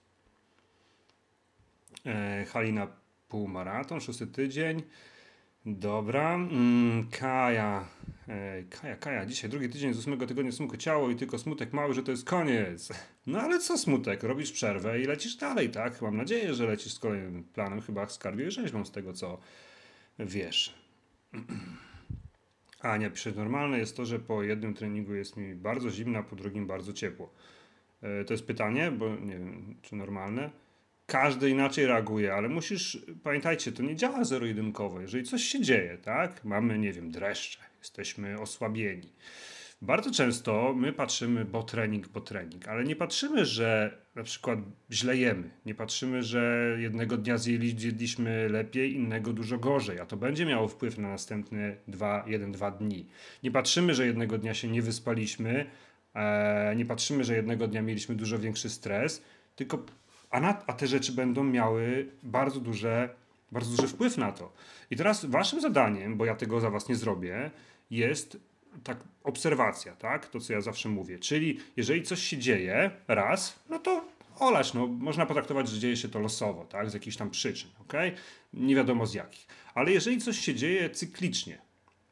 [2.06, 2.88] E, Halina
[3.30, 4.84] półmaraton, szósty tydzień.
[5.65, 6.36] Dobra.
[6.36, 7.86] Mm, Kaja.
[8.28, 9.26] E, Kaja, Kaja.
[9.26, 12.26] Dzisiaj drugi tydzień z ósmego tygodnia smutne ciało i tylko smutek mały, że to jest
[12.26, 12.89] koniec.
[13.28, 14.24] No ale co smutek?
[14.24, 16.02] Robisz przerwę i lecisz dalej, tak?
[16.02, 19.38] Mam nadzieję, że lecisz z kolejnym planem, chyba z rzeźbą, z tego co
[20.19, 20.74] wiesz.
[22.80, 26.24] A nie, pisze, normalne jest to, że po jednym treningu jest mi bardzo zimno, a
[26.24, 27.34] po drugim bardzo ciepło.
[28.02, 30.50] E, to jest pytanie, bo nie wiem, czy normalne
[31.12, 35.02] każdy inaczej reaguje, ale musisz, pamiętajcie, to nie działa zero-jedynkowo.
[35.02, 39.10] Jeżeli coś się dzieje, tak, mamy, nie wiem, dreszcze, jesteśmy osłabieni.
[39.82, 44.60] Bardzo często my patrzymy, bo trening, bo trening, ale nie patrzymy, że na przykład
[44.91, 45.50] źle jemy.
[45.65, 50.97] Nie patrzymy, że jednego dnia zjedliśmy lepiej, innego dużo gorzej, a to będzie miało wpływ
[50.97, 53.08] na następne dwa, jeden, dwa dni.
[53.43, 55.65] Nie patrzymy, że jednego dnia się nie wyspaliśmy,
[56.13, 59.21] e, nie patrzymy, że jednego dnia mieliśmy dużo większy stres,
[59.56, 59.86] tylko
[60.32, 63.15] a, na, a te rzeczy będą miały bardzo duże,
[63.52, 64.54] bardzo duży wpływ na to.
[64.91, 67.52] I teraz waszym zadaniem, bo ja tego za was nie zrobię,
[67.91, 68.38] jest
[68.84, 70.28] tak obserwacja, tak?
[70.30, 71.20] To, co ja zawsze mówię.
[71.20, 74.06] Czyli jeżeli coś się dzieje raz, no to
[74.39, 76.89] olać, no można potraktować, że dzieje się to losowo, tak?
[76.89, 77.94] Z jakichś tam przyczyn, ok?
[78.54, 79.48] Nie wiadomo z jakich.
[79.74, 81.62] Ale jeżeli coś się dzieje cyklicznie,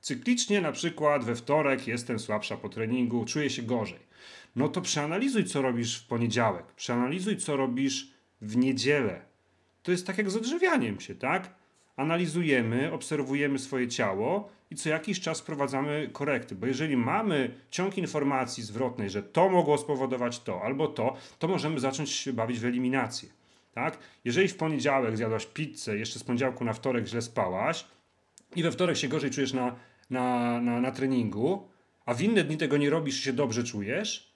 [0.02, 4.09] cyklicznie na przykład we wtorek jestem słabsza po treningu, czuję się gorzej
[4.60, 9.22] no to przeanalizuj, co robisz w poniedziałek, przeanalizuj, co robisz w niedzielę.
[9.84, 11.56] To jest tak jak z odżywianiem się, tak?
[11.96, 18.64] Analizujemy, obserwujemy swoje ciało i co jakiś czas wprowadzamy korekty, bo jeżeli mamy ciąg informacji
[18.64, 23.30] zwrotnej, że to mogło spowodować to albo to, to możemy zacząć się bawić w eliminację.
[23.74, 23.98] Tak?
[24.26, 27.86] Jeżeli w poniedziałek zjadłaś pizzę, jeszcze z poniedziałku na wtorek źle spałaś
[28.56, 29.76] i we wtorek się gorzej czujesz na,
[30.10, 31.68] na, na, na treningu,
[32.06, 34.29] a w inne dni tego nie robisz i się dobrze czujesz,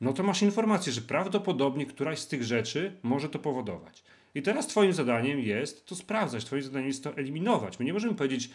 [0.00, 4.04] no to masz informację, że prawdopodobnie któraś z tych rzeczy może to powodować.
[4.34, 7.78] I teraz Twoim zadaniem jest to sprawdzać, Twoim zadaniem jest to eliminować.
[7.78, 8.50] My nie możemy powiedzieć,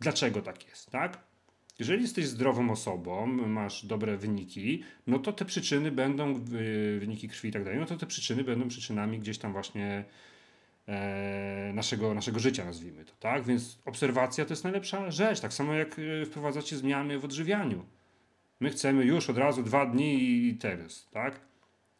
[0.00, 1.18] dlaczego tak jest, tak?
[1.78, 6.34] Jeżeli jesteś zdrową osobą, masz dobre wyniki, no to te przyczyny będą,
[6.98, 10.04] wyniki krwi i tak dalej, no to te przyczyny będą przyczynami gdzieś tam właśnie
[10.88, 13.44] e, naszego, naszego życia, nazwijmy to, tak?
[13.44, 17.84] Więc obserwacja to jest najlepsza rzecz, tak samo jak e, wprowadzacie zmiany w odżywianiu.
[18.60, 21.40] My chcemy już od razu dwa dni i teraz, tak?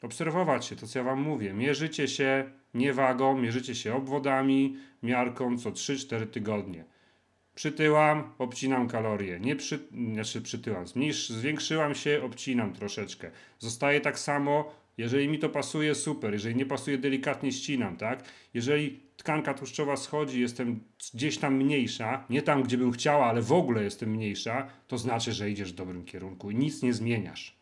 [0.03, 1.53] Obserwować się, to co ja wam mówię.
[1.53, 6.85] Mierzycie się nie wagą, mierzycie się obwodami, miarką co 3-4 tygodnie.
[7.55, 9.41] Przytyłam, obcinam kalorie.
[9.41, 9.79] Nie przy,
[10.13, 13.31] znaczy przytyłam, zmniejsz, zwiększyłam się, obcinam troszeczkę.
[13.59, 16.33] Zostaje tak samo, jeżeli mi to pasuje, super.
[16.33, 18.25] Jeżeli nie pasuje, delikatnie ścinam, tak?
[18.55, 20.81] Jeżeli tkanka tłuszczowa schodzi, jestem
[21.15, 25.33] gdzieś tam mniejsza, nie tam, gdzie bym chciała, ale w ogóle jestem mniejsza, to znaczy,
[25.33, 27.57] że idziesz w dobrym kierunku i nic nie zmieniasz.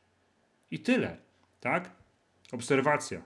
[0.71, 1.17] I tyle,
[1.61, 1.91] tak?
[2.53, 3.23] Obserwacja.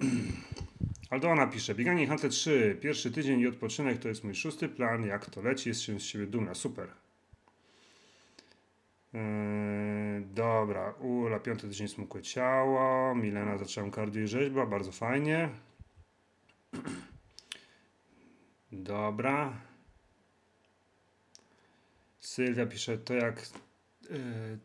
[1.10, 5.30] Aldona pisze, bieganie Hunter 3, pierwszy tydzień i odpoczynek to jest mój szósty plan, jak
[5.30, 6.88] to leci, jest się z siebie dumna, super.
[9.12, 9.20] Yy,
[10.34, 15.48] dobra, Ula, piąty tydzień smukłe ciało, Milena zaczęłam kardio i rzeźba, bardzo fajnie.
[18.72, 19.52] Dobra.
[22.20, 23.48] Sylwia pisze, to jak
[24.10, 24.18] yy,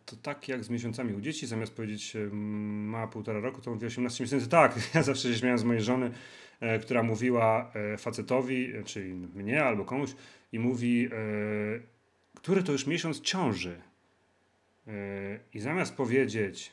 [0.05, 4.23] to tak jak z miesiącami u dzieci, zamiast powiedzieć ma półtora roku, to mówi 18
[4.23, 4.49] miesięcy.
[4.49, 6.11] Tak, ja zawsze się śmiałem z mojej żony,
[6.59, 10.09] e, która mówiła facetowi, czyli mnie albo komuś
[10.51, 11.09] i mówi,
[12.35, 13.81] który to już miesiąc ciąży.
[15.53, 16.71] I zamiast powiedzieć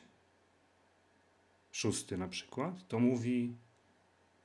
[1.72, 3.54] szósty na przykład, to mówi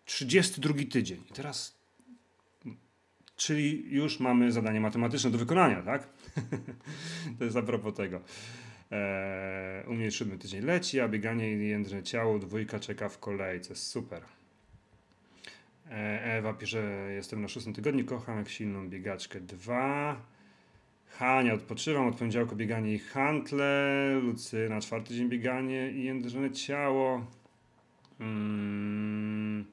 [0.05, 1.23] 32 tydzień.
[1.31, 1.77] I teraz,
[3.35, 6.09] czyli już mamy zadanie matematyczne do wykonania, tak?
[7.39, 8.21] to jest a propos tego.
[8.91, 13.75] Eee, u mnie siódmy tydzień leci, a bieganie i jędrne ciało, dwójka czeka w kolejce.
[13.75, 14.23] Super.
[15.91, 19.39] Eee, Ewa pisze, jestem na szóstym tygodniu, kocham jak silną biegaczkę.
[19.39, 20.21] Dwa.
[21.09, 24.19] Hania, odpoczywam od poniedziałku bieganie i hantle.
[24.23, 27.25] Lucyna, czwarty dzień bieganie i jędrzone ciało.
[28.19, 29.65] Mm.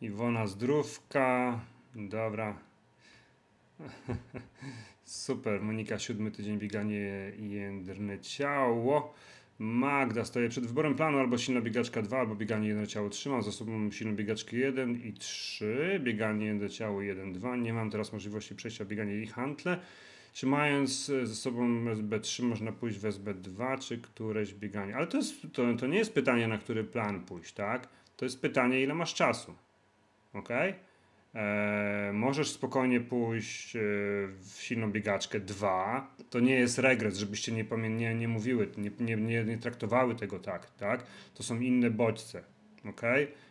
[0.00, 1.60] Iwona zdrówka.
[1.94, 2.58] Dobra.
[5.04, 5.62] Super.
[5.62, 9.14] Monika, siódmy tydzień bieganie i jędrne ciało.
[9.58, 13.28] Magda stoję przed wyborem planu albo silna biegaczka 2, albo bieganie jedno ciało 3.
[13.28, 16.00] Mam za sobą silną biegaczkę 1 i 3.
[16.04, 17.56] Bieganie jedno ciało 1, 2.
[17.56, 19.80] Nie mam teraz możliwości przejścia bieganie i hantle.
[20.36, 24.96] Czy mając e, ze sobą SB3 można pójść w SB2, czy któreś bieganie.
[24.96, 27.88] Ale to, jest, to, to nie jest pytanie, na który plan pójść, tak?
[28.16, 29.54] To jest pytanie, ile masz czasu.
[30.32, 30.48] Ok?
[31.34, 33.80] E, możesz spokojnie pójść e,
[34.40, 36.14] w silną biegaczkę 2.
[36.30, 40.70] To nie jest regres, żebyście nie, nie, nie mówiły, nie, nie, nie, traktowały tego tak,
[40.70, 41.06] tak?
[41.34, 42.44] To są inne bodźce.
[42.88, 43.02] ok?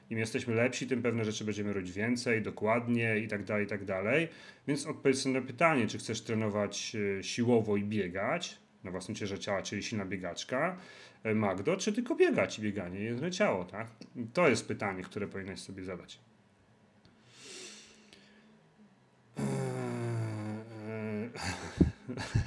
[0.10, 3.86] Im jesteśmy lepsi, tym pewne rzeczy będziemy robić więcej, dokładnie i tak dalej, i tak
[3.86, 4.28] dalej.
[4.68, 9.42] Więc odpowiedz sobie na pytanie, czy chcesz trenować e, siłowo i biegać na własnym ciężarze
[9.42, 10.78] ciała, czyli silna biegaczka,
[11.24, 13.88] e, Magdo, czy tylko biegać i bieganie jedno ciało, tak?
[14.34, 16.20] To jest pytanie, które powinnaś sobie zadać.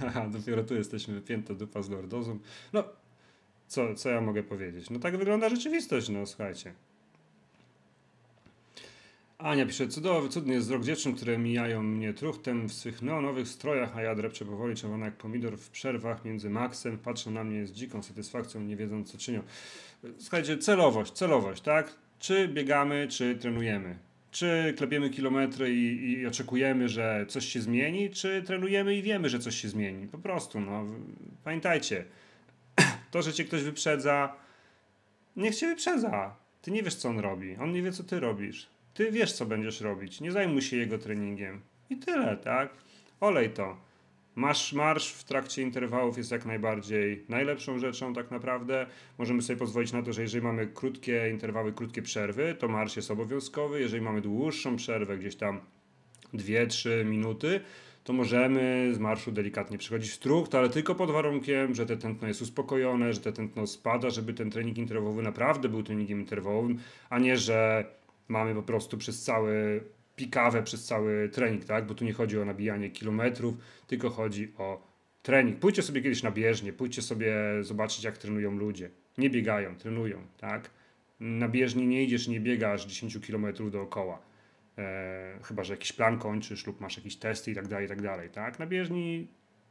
[0.07, 2.39] Aha, dopiero tu jesteśmy wypięta dupa z lordozą.
[2.73, 2.85] No,
[3.67, 4.91] co, co ja mogę powiedzieć?
[4.91, 6.75] No tak wygląda rzeczywistość, no słuchajcie.
[9.39, 13.97] Ania pisze, cudowny, cudny jest wzrok dziewczyn, które mijają mnie truchtem w swych neonowych strojach,
[13.97, 17.73] a ja drepczę powoli czerwona jak pomidor w przerwach między Maxem, patrzą na mnie z
[17.73, 19.43] dziką satysfakcją, nie wiedzą co czynią.
[20.19, 21.95] Słuchajcie, celowość, celowość, tak?
[22.19, 23.99] Czy biegamy, czy trenujemy?
[24.31, 29.39] Czy klepiemy kilometry i, i oczekujemy, że coś się zmieni, czy trenujemy i wiemy, że
[29.39, 30.09] coś się zmieni?
[30.09, 30.87] Po prostu, no.
[31.45, 32.05] Pamiętajcie,
[33.11, 34.37] to, że cię ktoś wyprzedza,
[35.37, 36.37] niech cię wyprzedza.
[36.63, 37.57] Ty nie wiesz, co on robi.
[37.57, 38.78] On nie wie, co ty robisz.
[38.99, 40.21] Ty wiesz, co będziesz robić.
[40.21, 41.61] Nie zajmuj się jego treningiem.
[41.91, 42.71] I tyle, tak?
[43.21, 43.77] Olej to.
[44.35, 48.87] Masz marsz w trakcie interwałów jest jak najbardziej najlepszą rzeczą tak naprawdę.
[49.19, 53.11] Możemy sobie pozwolić na to, że jeżeli mamy krótkie interwały, krótkie przerwy, to marsz jest
[53.11, 53.81] obowiązkowy.
[53.81, 55.61] Jeżeli mamy dłuższą przerwę, gdzieś tam
[56.35, 57.61] 2-3 minuty,
[58.05, 62.29] to możemy z marszu delikatnie przechodzić w strukt, ale tylko pod warunkiem, że te tętno
[62.29, 66.79] jest uspokojone, że te tętno spada, żeby ten trening interwałowy naprawdę był treningiem interwałowym,
[67.11, 67.85] a nie, że
[68.29, 69.85] mamy po prostu przez cały
[70.17, 71.87] pikawę, przez cały trening, tak?
[71.87, 73.55] Bo tu nie chodzi o nabijanie kilometrów,
[73.87, 74.89] tylko chodzi o
[75.23, 75.59] trening.
[75.59, 78.91] Pójdźcie sobie kiedyś na bieżnię, pójdźcie sobie zobaczyć, jak trenują ludzie.
[79.19, 80.71] Nie biegają, trenują, tak?
[81.21, 84.19] Na bieżni nie idziesz, nie biegasz 10 km dookoła.
[84.79, 88.03] E, chyba, że jakiś plan kończysz lub masz jakieś testy i tak dalej, i tak
[88.03, 88.59] dalej, tak?
[88.59, 89.29] Na bieżni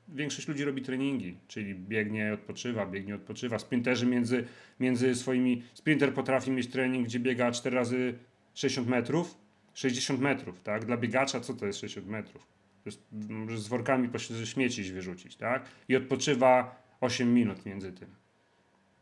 [0.07, 3.59] większość ludzi robi treningi, czyli biegnie, odpoczywa, biegnie, odpoczywa.
[3.59, 4.45] Sprinterzy między,
[4.79, 5.63] między swoimi...
[5.73, 8.13] Sprinter potrafi mieć trening, gdzie biega 4 razy
[8.57, 9.37] 60 metrów,
[9.73, 10.85] 60 metrów, tak?
[10.85, 12.47] Dla biegacza co to jest 60 metrów?
[12.83, 14.09] To jest, może z workami
[14.45, 15.65] śmieci wyrzucić, tak?
[15.87, 18.07] I odpoczywa 8 minut między tym.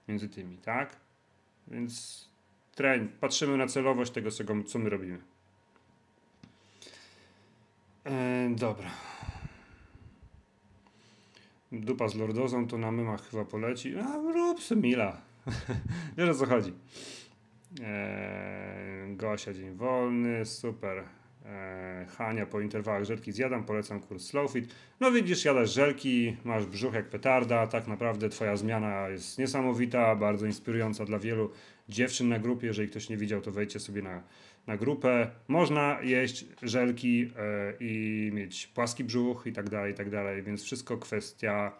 [0.07, 0.95] Między tymi, tak?
[1.67, 2.25] Więc
[2.75, 3.11] trening.
[3.11, 4.31] Patrzymy na celowość tego,
[4.63, 5.17] co my robimy.
[8.03, 8.89] E, dobra.
[11.71, 13.97] Dupa z lordozą to na mymach chyba poleci.
[13.97, 15.21] A rób mila.
[16.17, 16.73] Wiesz o co chodzi.
[17.83, 21.03] Eee, Gosia dzień wolny, super.
[21.45, 24.75] Eee, Hania po interwałach żelki zjadam, polecam kurs Slowfit.
[24.99, 30.45] No widzisz, jadasz żelki, masz brzuch jak petarda, tak naprawdę twoja zmiana jest niesamowita, bardzo
[30.45, 31.51] inspirująca dla wielu
[31.89, 32.67] dziewczyn na grupie.
[32.67, 34.23] Jeżeli ktoś nie widział, to wejdźcie sobie na,
[34.67, 35.31] na grupę.
[35.47, 40.63] Można jeść żelki e, i mieć płaski brzuch i tak dalej, i tak dalej, więc
[40.63, 41.71] wszystko kwestia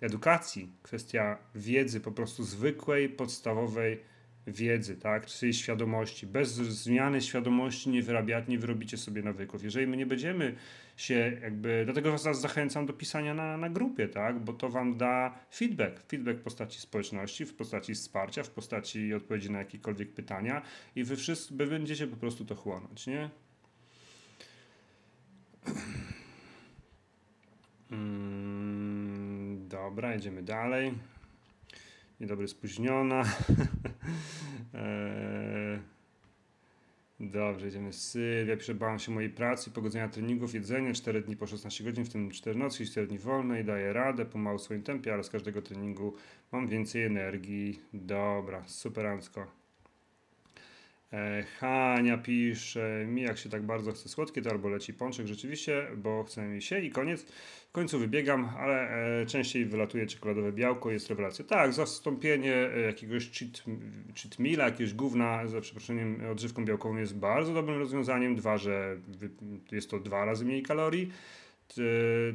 [0.00, 4.00] edukacji, kwestia wiedzy po prostu zwykłej, podstawowej,
[4.46, 6.26] wiedzy, tak, czyli świadomości.
[6.26, 9.64] Bez zmiany świadomości nie wyrabiać, nie wyrobicie sobie nawyków.
[9.64, 10.54] Jeżeli my nie będziemy
[10.96, 15.38] się jakby, dlatego was zachęcam do pisania na, na grupie, tak, bo to wam da
[15.54, 20.62] feedback, feedback w postaci społeczności, w postaci wsparcia, w postaci odpowiedzi na jakiekolwiek pytania
[20.96, 23.30] i wy wszyscy wy będziecie po prostu to chłonąć, nie?
[27.90, 30.94] Mm, dobra, jedziemy dalej.
[32.20, 33.24] Niedobry spóźniona.
[34.74, 35.80] eee,
[37.30, 38.56] dobrze, idziemy Sylwia.
[38.56, 42.58] Pisze, się mojej pracy, pogodzenia treningów, jedzenia, 4 dni po 16 godzin, w tym 4
[42.58, 45.62] nocy i 4 dni wolne i daję radę, pomału w swoim tempie, ale z każdego
[45.62, 46.14] treningu
[46.52, 47.80] mam więcej energii.
[47.92, 49.59] Dobra, superancko.
[51.12, 55.86] E, Hania pisze, mi jak się tak bardzo chce słodkie, to albo leci pączek rzeczywiście,
[55.96, 57.22] bo chcę mi się i koniec.
[57.68, 58.90] W końcu wybiegam, ale
[59.22, 61.44] e, częściej wylatuje czekoladowe białko, jest rewelacja.
[61.44, 63.62] Tak, zastąpienie e, jakiegoś cheat,
[64.22, 68.36] cheat meala, jakiegoś gówna, za przeproszeniem, odżywką białkową jest bardzo dobrym rozwiązaniem.
[68.36, 68.96] Dwa, że
[69.72, 71.10] jest to dwa razy mniej kalorii.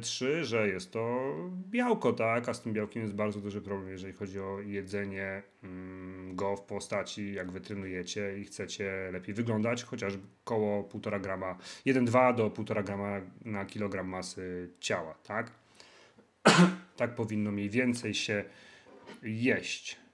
[0.00, 1.34] Trzy, że jest to
[1.70, 6.36] białko, tak, a z tym białkiem jest bardzo duży problem, jeżeli chodzi o jedzenie mm,
[6.36, 10.12] go w postaci, jak wy trenujecie i chcecie lepiej wyglądać, chociaż
[10.44, 15.50] koło 1,5 grama, 1,2 do 1,5 grama na kilogram masy ciała, tak?
[16.96, 18.44] tak powinno mniej więcej się
[19.22, 20.05] jeść.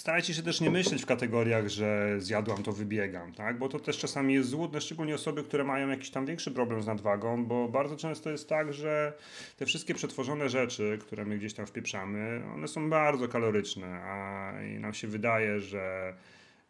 [0.00, 3.58] Starajcie się też nie myśleć w kategoriach, że zjadłam to wybiegam, tak?
[3.58, 6.86] Bo to też czasami jest złudne, szczególnie osoby, które mają jakiś tam większy problem z
[6.86, 9.12] nadwagą, bo bardzo często jest tak, że
[9.56, 14.78] te wszystkie przetworzone rzeczy, które my gdzieś tam wpieprzamy, one są bardzo kaloryczne, a i
[14.78, 16.14] nam się wydaje, że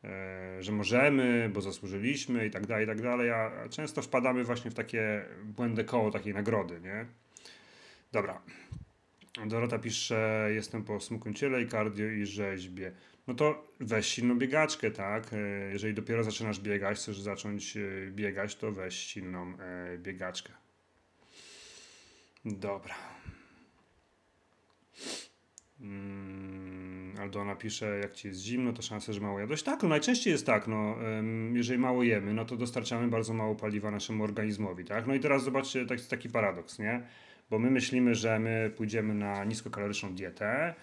[0.05, 4.71] e, że możemy, bo zasłużyliśmy i tak dalej, i tak dalej, a często wpadamy właśnie
[4.71, 7.07] w takie błędne koło takiej nagrody, nie?
[8.13, 8.41] Dobra.
[9.47, 12.93] Dorota pisze, jestem po smukłym ciele i cardio i rzeźbie.
[13.31, 15.33] No to weź silną biegaczkę, tak?
[15.33, 15.37] E,
[15.73, 20.53] Jeżeli dopiero zaczynasz biegać, chcesz zacząć e, biegać, to weź silną e, biegaczkę.
[22.45, 22.95] Dobra.
[25.81, 29.63] Mm, Aldona pisze, jak ci jest zimno, to szanse, że mało jadłeś.
[29.63, 30.97] Tak, no najczęściej jest tak, no,
[31.53, 35.07] jeżeli mało jemy, no to dostarczamy bardzo mało paliwa naszemu organizmowi, tak?
[35.07, 37.07] No i teraz zobaczcie, jest taki paradoks, nie?
[37.51, 40.75] Bo my myślimy, że my pójdziemy na niskokaloryczną dietę,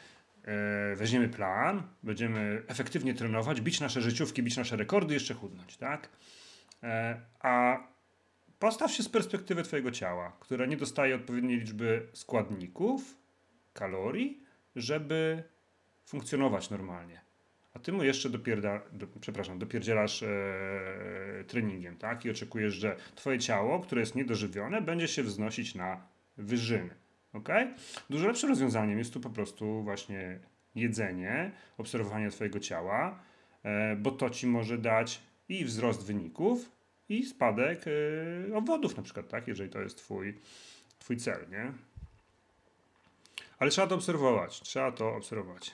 [0.95, 6.09] weźmiemy plan, będziemy efektywnie trenować, bić nasze życiówki, bić nasze rekordy, jeszcze chudnąć, tak?
[6.83, 7.83] E, a
[8.59, 13.17] postaw się z perspektywy twojego ciała, które nie dostaje odpowiedniej liczby składników,
[13.73, 14.43] kalorii,
[14.75, 15.43] żeby
[16.05, 17.21] funkcjonować normalnie.
[17.73, 20.27] A ty mu jeszcze dopierda, do, przepraszam, dopierdzielasz e,
[21.47, 22.25] treningiem, tak?
[22.25, 27.06] I oczekujesz, że twoje ciało, które jest niedożywione, będzie się wznosić na wyżyny.
[27.37, 27.49] Ok?
[28.09, 30.39] Dużo lepszym rozwiązaniem jest tu po prostu właśnie
[30.75, 33.19] jedzenie, obserwowanie twojego ciała,
[33.63, 36.71] e, bo to ci może dać i wzrost wyników,
[37.09, 39.47] i spadek e, obwodów na przykład, tak?
[39.47, 40.39] Jeżeli to jest twój,
[40.99, 41.73] twój cel, nie?
[43.59, 44.61] Ale trzeba to obserwować.
[44.61, 45.71] Trzeba to obserwować.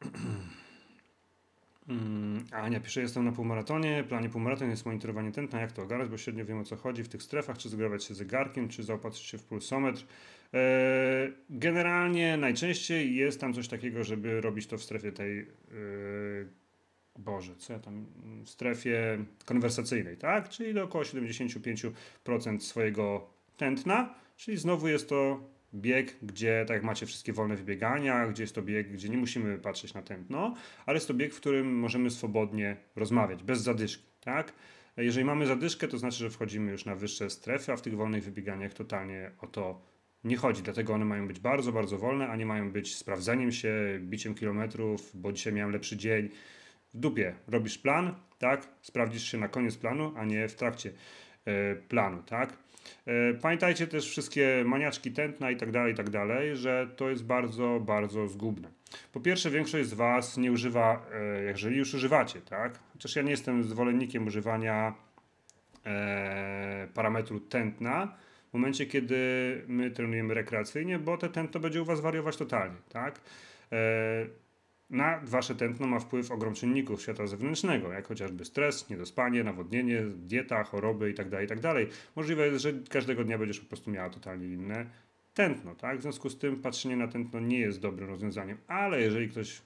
[1.88, 4.04] Mm, Ania pisze, jestem na półmaratonie.
[4.08, 5.60] Planie półmaraton jest monitorowanie tętna.
[5.60, 6.10] Jak to ogarnąć?
[6.10, 7.58] Bo średnio wiem o co chodzi w tych strefach.
[7.58, 10.04] Czy zgrywać się zegarkiem, czy zaopatrzyć się w pulsometr.
[10.52, 15.38] Eee, generalnie najczęściej jest tam coś takiego, żeby robić to w strefie tej.
[15.38, 15.46] Eee,
[17.18, 18.06] Boże, co ja tam.
[18.44, 20.48] W strefie konwersacyjnej, tak?
[20.48, 24.14] Czyli do około 75% swojego tętna.
[24.36, 25.40] Czyli znowu jest to
[25.74, 29.58] bieg, gdzie tak jak macie wszystkie wolne wybiegania, gdzie jest to bieg, gdzie nie musimy
[29.58, 30.54] patrzeć na tętno,
[30.86, 34.52] ale jest to bieg, w którym możemy swobodnie rozmawiać, bez zadyszki, tak?
[34.96, 38.24] Jeżeli mamy zadyszkę, to znaczy, że wchodzimy już na wyższe strefy, a w tych wolnych
[38.24, 39.80] wybieganiach totalnie o to
[40.24, 40.62] nie chodzi.
[40.62, 45.10] Dlatego one mają być bardzo, bardzo wolne, a nie mają być sprawdzeniem się, biciem kilometrów,
[45.14, 46.28] bo dzisiaj miałem lepszy dzień.
[46.94, 48.68] W dupie robisz plan, tak?
[48.82, 50.92] Sprawdzisz się na koniec planu, a nie w trakcie
[51.44, 52.56] e, planu, tak?
[53.06, 57.24] E, Pamiętajcie też wszystkie maniaczki tętna i tak dalej, i tak dalej, że to jest
[57.24, 58.68] bardzo, bardzo zgubne.
[59.12, 62.78] Po pierwsze, większość z Was nie używa, e, jeżeli już używacie, tak?
[62.92, 64.94] Chociaż ja nie jestem zwolennikiem używania
[65.86, 68.16] e, parametru tętna
[68.50, 69.16] w momencie, kiedy
[69.68, 73.20] my trenujemy rekreacyjnie, bo te tętno będzie u Was wariować totalnie, tak?
[74.90, 80.64] Na wasze tętno ma wpływ ogrom czynników świata zewnętrznego, jak chociażby stres, niedospanie, nawodnienie, dieta,
[80.64, 81.42] choroby itd.
[81.42, 81.74] itd.
[82.16, 84.86] Możliwe jest, że każdego dnia będziesz po prostu miała totalnie inne
[85.34, 85.98] tętno, tak?
[85.98, 89.62] W związku z tym patrzenie na tętno nie jest dobrym rozwiązaniem, ale jeżeli ktoś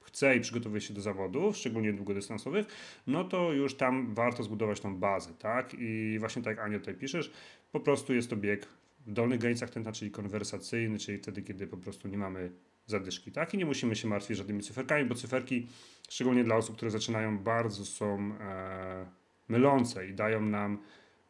[0.00, 2.66] chce i przygotowuje się do zawodów, szczególnie długodystansowych,
[3.06, 5.74] no to już tam warto zbudować tą bazę, tak?
[5.78, 7.32] I właśnie tak Ania tutaj piszesz,
[7.72, 8.66] po prostu jest to bieg
[9.06, 12.50] w dolnych granicach tętna, czyli konwersacyjny, czyli wtedy, kiedy po prostu nie mamy
[12.90, 13.54] zadyszki, tak?
[13.54, 15.66] I nie musimy się martwić żadnymi cyferkami, bo cyferki,
[16.08, 19.06] szczególnie dla osób, które zaczynają, bardzo są e,
[19.48, 20.78] mylące i dają nam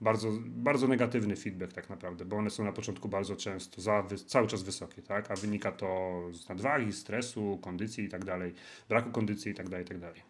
[0.01, 4.47] bardzo, bardzo negatywny feedback tak naprawdę, bo one są na początku bardzo często za, cały
[4.47, 5.31] czas wysokie, tak?
[5.31, 8.55] A wynika to z nadwagi, stresu, kondycji i tak dalej,
[8.89, 10.23] braku kondycji i tak dalej, i tak dalej.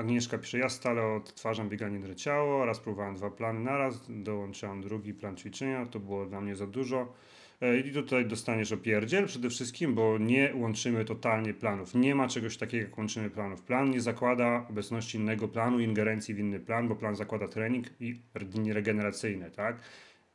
[0.00, 5.14] Agnieszka pisze, ja stale odtwarzam bieganie do ciało, raz próbowałem dwa plany naraz, dołączyłam drugi
[5.14, 7.12] plan ćwiczenia, to było dla mnie za dużo.
[7.60, 11.94] E, I tutaj dostaniesz opierdziel przede wszystkim, bo nie łączymy totalnie planów.
[11.94, 13.62] Nie ma czegoś takiego jak łączymy planów.
[13.62, 18.20] Plan nie zakłada obecności innego planu, ingerencji w inny plan, bo plan zakłada trening i
[18.40, 19.80] dni regeneracyjne, tak?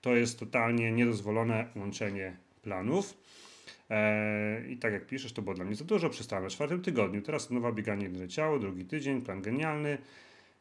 [0.01, 3.17] To jest totalnie niedozwolone łączenie planów.
[3.89, 6.09] Eee, I tak jak piszesz, to było dla mnie za dużo.
[6.09, 7.21] Przestałem na czwartym tygodniu.
[7.21, 9.97] Teraz nowa bieganie do ciało, drugi tydzień, plan genialny.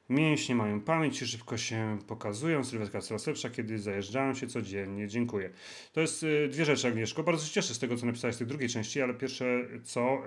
[0.09, 2.65] Mięśnie mają pamięć i szybko się pokazują.
[2.65, 5.09] Sylwetka coraz lepsza, kiedy zajeżdżają się codziennie.
[5.09, 5.51] Dziękuję.
[5.93, 7.23] To jest y, dwie rzeczy, Agnieszko.
[7.23, 9.45] Bardzo się cieszę z tego, co napisałeś w tej drugiej części, ale pierwsze
[9.83, 10.23] co,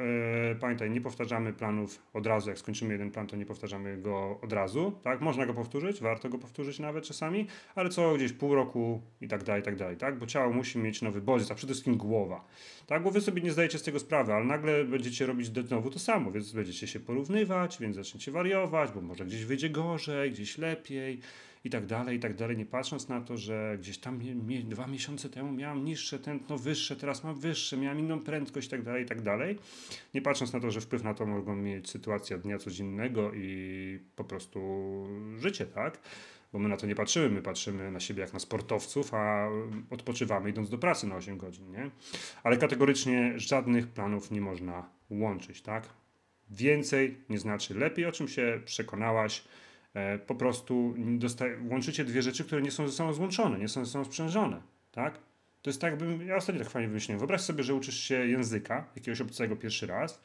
[0.51, 2.49] y, pamiętaj, nie powtarzamy planów od razu.
[2.49, 4.99] Jak skończymy jeden plan, to nie powtarzamy go od razu.
[5.03, 5.21] Tak?
[5.21, 9.43] Można go powtórzyć, warto go powtórzyć nawet czasami, ale co gdzieś pół roku i tak
[9.43, 10.19] dalej, i tak dalej, tak?
[10.19, 12.45] Bo ciało musi mieć nowy bodziec, a przede wszystkim głowa.
[12.88, 13.03] Tak?
[13.03, 16.32] Bo wy sobie nie zdajecie z tego sprawy, ale nagle będziecie robić znowu to samo,
[16.32, 21.20] więc będziecie się porównywać, więc zaczniecie wariować, bo może gdzieś wyjdzie gorzej, gdzieś lepiej
[21.63, 24.20] i tak dalej, i tak dalej, nie patrząc na to, że gdzieś tam
[24.63, 28.84] dwa miesiące temu miałam niższe tętno, wyższe, teraz mam wyższe, miałam inną prędkość i tak
[28.84, 29.57] dalej, i tak dalej.
[30.13, 34.24] Nie patrząc na to, że wpływ na to mogą mieć sytuacja dnia codziennego i po
[34.24, 34.59] prostu
[35.38, 35.99] życie, tak?
[36.53, 39.49] Bo my na to nie patrzymy, my patrzymy na siebie jak na sportowców, a
[39.89, 41.91] odpoczywamy idąc do pracy na 8 godzin, nie?
[42.43, 45.89] Ale kategorycznie żadnych planów nie można łączyć, tak?
[46.49, 49.43] Więcej nie znaczy lepiej, o czym się przekonałaś.
[49.93, 50.95] E, po prostu
[51.69, 55.19] łączycie dwie rzeczy, które nie są ze sobą złączone, nie są ze sobą sprzężone, tak?
[55.61, 57.19] To jest tak, jakbym, ja ostatnio tak fajnie wymyśliłem.
[57.19, 60.21] Wyobraź sobie, że uczysz się języka, jakiegoś obcego pierwszy raz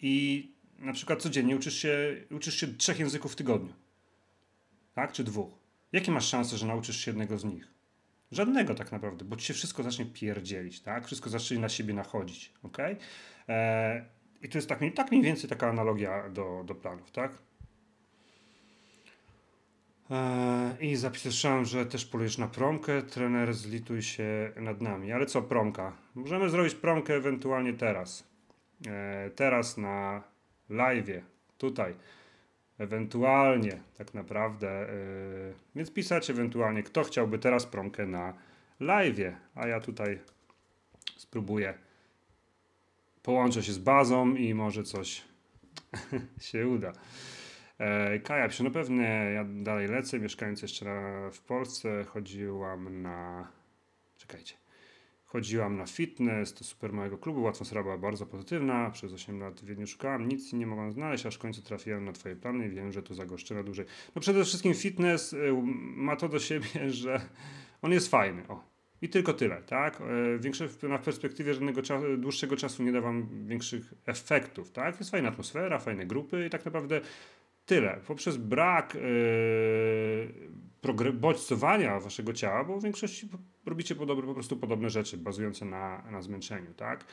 [0.00, 0.48] i
[0.78, 3.72] na przykład codziennie uczysz się, uczysz się trzech języków w tygodniu,
[4.94, 5.12] tak?
[5.12, 5.54] Czy dwóch.
[5.92, 7.68] Jakie masz szanse, że nauczysz się jednego z nich?
[8.32, 11.06] Żadnego tak naprawdę, bo ci się wszystko zacznie pierdzielić, tak?
[11.06, 12.78] Wszystko zacznie na siebie nachodzić, ok?
[14.42, 17.32] I to jest tak, tak mniej więcej taka analogia do, do planów, tak?
[20.10, 23.02] Eee, I zapisałem, że też polujesz na promkę.
[23.02, 25.12] Trener, zlituj się nad nami.
[25.12, 25.92] Ale co promka?
[26.14, 28.28] Możemy zrobić promkę ewentualnie teraz.
[28.86, 30.22] Eee, teraz na
[30.68, 31.22] live,
[31.58, 31.94] tutaj.
[32.78, 34.86] Ewentualnie, tak naprawdę.
[35.48, 38.34] Yy, więc pisać ewentualnie, kto chciałby teraz promkę na
[38.80, 40.18] live, a ja tutaj
[41.16, 41.74] spróbuję.
[43.22, 45.24] Połączę się z bazą i może coś
[46.40, 46.92] się uda.
[47.78, 51.02] E, Kaja pisze, no pewnie ja dalej lecę, mieszkając jeszcze
[51.32, 53.48] w Polsce, chodziłam na...
[54.18, 54.54] Czekajcie.
[55.24, 58.90] Chodziłam na fitness do super małego klubu, łatwa była bardzo pozytywna.
[58.90, 62.12] Przez 8 lat w Wiedniu szukałam, nic nie mogłam znaleźć, aż w końcu trafiłem na
[62.12, 63.86] Twoje plany i wiem, że to zagoszczę na dłużej.
[64.14, 65.52] No przede wszystkim fitness y,
[65.96, 66.68] ma to do siebie,
[67.02, 67.20] że
[67.82, 68.48] on jest fajny.
[68.48, 68.71] O.
[69.02, 70.00] I tylko tyle, tak?
[70.00, 71.82] Y, większe, na perspektywie żadnego
[72.18, 74.98] dłuższego czasu nie da wam większych efektów, tak?
[74.98, 77.00] Jest fajna atmosfera, fajne grupy i tak naprawdę
[77.66, 78.00] tyle.
[78.06, 78.94] Poprzez brak
[80.82, 83.28] yy, bodźcowania waszego ciała, bo w większości
[83.66, 87.04] robicie podobne, po prostu podobne rzeczy, bazujące na, na zmęczeniu, tak?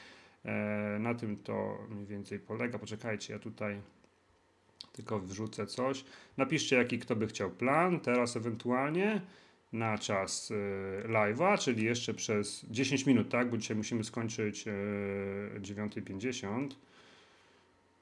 [0.46, 2.80] E, na tym to mniej więcej polega.
[2.80, 3.82] Poczekajcie, ja tutaj
[4.92, 6.06] tylko wrzucę coś.
[6.38, 9.22] Napiszcie, jaki kto by chciał plan, teraz ewentualnie
[9.74, 13.50] na czas y, live'a, czyli jeszcze przez 10 minut, tak?
[13.50, 16.70] Bo dzisiaj musimy skończyć y, 9.50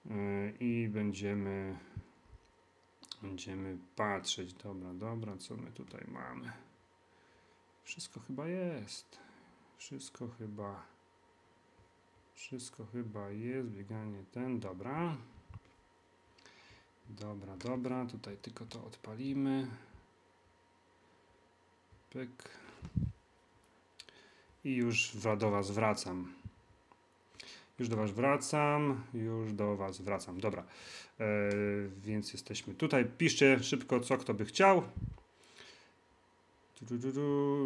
[0.05, 1.77] y, i będziemy
[3.21, 4.53] Będziemy patrzeć.
[4.53, 6.51] Dobra, dobra, co my tutaj mamy?
[7.83, 9.19] Wszystko chyba jest.
[9.77, 10.85] Wszystko chyba.
[12.33, 13.69] Wszystko chyba jest.
[13.69, 14.59] Bieganie ten.
[14.59, 15.17] Dobra.
[17.09, 18.05] Dobra, dobra.
[18.05, 19.67] Tutaj tylko to odpalimy.
[22.09, 22.29] Pyk.
[24.63, 26.33] I już do Was wracam.
[27.79, 30.39] Już do Was wracam, już do Was wracam.
[30.39, 30.63] Dobra,
[31.19, 31.25] e,
[31.97, 33.05] więc jesteśmy tutaj.
[33.17, 34.83] Piszcie szybko, co kto by chciał.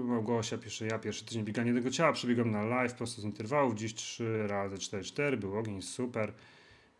[0.03, 3.93] Małgosia pisze, ja pierwszy tydzień biegania tego ciała, przebiegam na live prosto z interwałów, dziś
[3.93, 6.33] 3 razy 4-4, był ogień, super.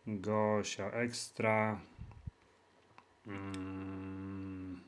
[0.06, 1.80] Gosia, ekstra.
[3.26, 4.80] Mm.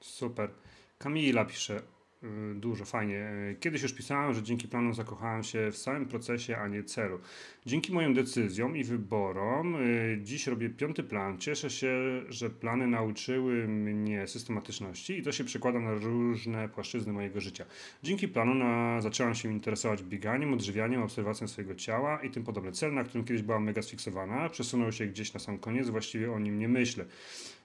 [0.00, 0.50] Super.
[0.98, 1.82] Kamila pisze,
[2.24, 3.30] Y, dużo, fajnie.
[3.50, 7.18] Y, kiedyś już pisałem, że dzięki planom zakochałem się w samym procesie, a nie celu.
[7.66, 11.38] Dzięki moim decyzjom i wyborom y, dziś robię piąty plan.
[11.38, 17.40] Cieszę się, że plany nauczyły mnie systematyczności i to się przekłada na różne płaszczyzny mojego
[17.40, 17.64] życia.
[18.02, 22.72] Dzięki planu na, zaczęłam się interesować bieganiem, odżywianiem, obserwacją swojego ciała i tym podobne.
[22.72, 26.38] Cel, na którym kiedyś byłam mega sfiksowana, przesunął się gdzieś na sam koniec, właściwie o
[26.38, 27.04] nim nie myślę.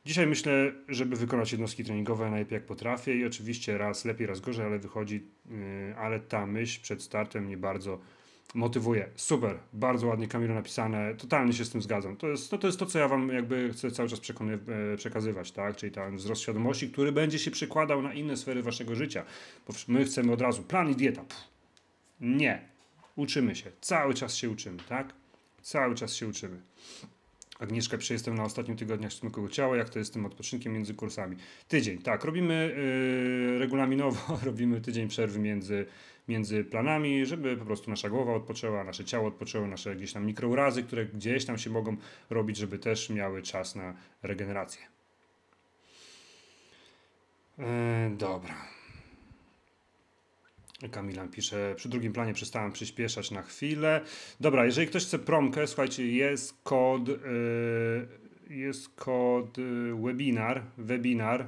[0.06, 4.66] Dzisiaj myślę, żeby wykonać jednostki treningowe najlepiej jak potrafię i oczywiście raz lepiej, raz gorzej,
[4.66, 8.00] ale wychodzi, yy, ale ta myśl przed startem mnie bardzo
[8.54, 9.10] motywuje.
[9.16, 12.18] Super, bardzo ładnie Kamilo napisane, totalnie się z tym zgadzam.
[12.18, 15.52] To jest, no to jest to, co ja wam jakby chcę cały czas e, przekazywać,
[15.52, 15.76] tak?
[15.76, 19.26] Czyli ten wzrost świadomości, który będzie się przekładał na inne sfery waszego życia.
[19.68, 21.24] Bo my chcemy od razu plan i dieta.
[21.24, 21.44] Pff.
[22.22, 22.62] Nie.
[23.16, 23.72] Uczymy się.
[23.82, 25.14] Cały czas się uczymy, tak?
[25.62, 26.62] Cały czas się uczymy.
[27.60, 30.94] Agnieszka pisze, jestem na ostatnim tygodniach smykłego ciała, jak to jest z tym odpoczynkiem między
[30.94, 31.38] kursami.
[31.68, 32.76] Tydzień, tak, robimy
[33.52, 35.86] yy, regulaminowo, robimy tydzień przerwy między,
[36.28, 40.84] między planami, żeby po prostu nasza głowa odpoczęła, nasze ciało odpoczęło, nasze gdzieś tam mikrourazy,
[40.84, 41.98] które gdzieś tam się mogą
[42.30, 43.94] robić, żeby też miały czas na
[44.24, 44.82] regenerację.
[47.58, 47.66] Yy,
[48.18, 48.83] dobra.
[50.90, 54.02] Kamilan pisze, przy drugim planie przestałem przyspieszać na chwilę.
[54.40, 57.18] Dobra, jeżeli ktoś chce promkę, słuchajcie, jest kod, yy,
[58.50, 61.46] jest kod yy, webinar, webinar,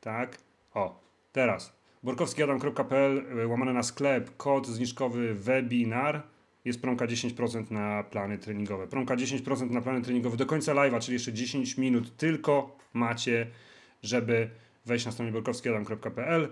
[0.00, 0.38] tak?
[0.74, 1.00] O,
[1.32, 1.76] teraz.
[2.02, 6.22] borkowskiadam.pl yy, łamane na sklep, kod zniżkowy webinar.
[6.64, 8.86] Jest promka 10% na plany treningowe.
[8.86, 13.46] Promka 10% na plany treningowe do końca live'a, czyli jeszcze 10 minut tylko macie
[14.02, 14.50] żeby
[14.86, 16.48] wejść na stronę borkowskiadam.pl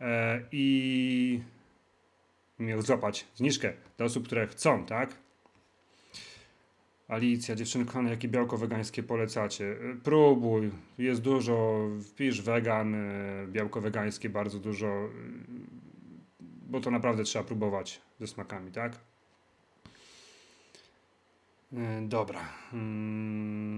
[0.00, 1.40] e, i
[2.58, 5.16] miał złapać zniżkę dla osób, które chcą, tak?
[7.08, 9.76] Alicja, dziewczyny jakie białko wegańskie polecacie?
[10.04, 12.96] Próbuj, jest dużo, wpisz wegan,
[13.46, 15.08] białko wegańskie, bardzo dużo,
[16.40, 18.92] bo to naprawdę trzeba próbować ze smakami, tak?
[22.02, 22.40] Dobra.
[22.72, 23.68] Mm.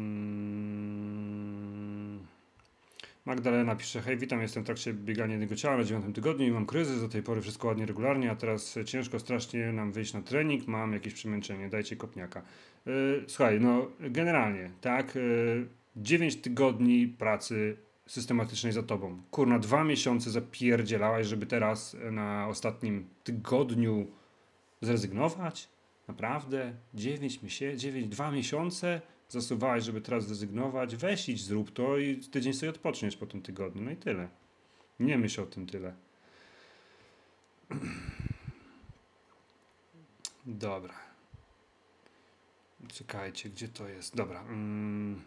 [3.24, 6.66] Magdalena pisze, hej, witam, jestem w trakcie biegania jednego ciała na dziewiątym tygodniu i mam
[6.66, 10.66] kryzys, do tej pory wszystko ładnie, regularnie, a teraz ciężko strasznie nam wyjść na trening,
[10.66, 12.42] mam jakieś przemęczenie, dajcie kopniaka.
[12.86, 15.66] Yy, słuchaj, no generalnie, tak, yy,
[15.96, 19.22] 9 tygodni pracy systematycznej za tobą.
[19.30, 24.06] Kurna, dwa miesiące zapierdzielałaś, żeby teraz na ostatnim tygodniu
[24.80, 25.68] zrezygnować?
[26.08, 26.74] Naprawdę?
[26.94, 29.00] 9 miesięcy, 9, 2 miesiące
[29.32, 30.96] zasuwałeś, żeby teraz zrezygnować?
[30.96, 33.82] Weź idź, zrób to i tydzień sobie odpoczniesz po tym tygodniu.
[33.82, 34.28] No i tyle.
[35.00, 35.94] Nie myśl o tym tyle.
[40.46, 40.94] Dobra.
[42.88, 44.16] Czekajcie, gdzie to jest?
[44.16, 44.40] Dobra.
[44.40, 45.22] Mm.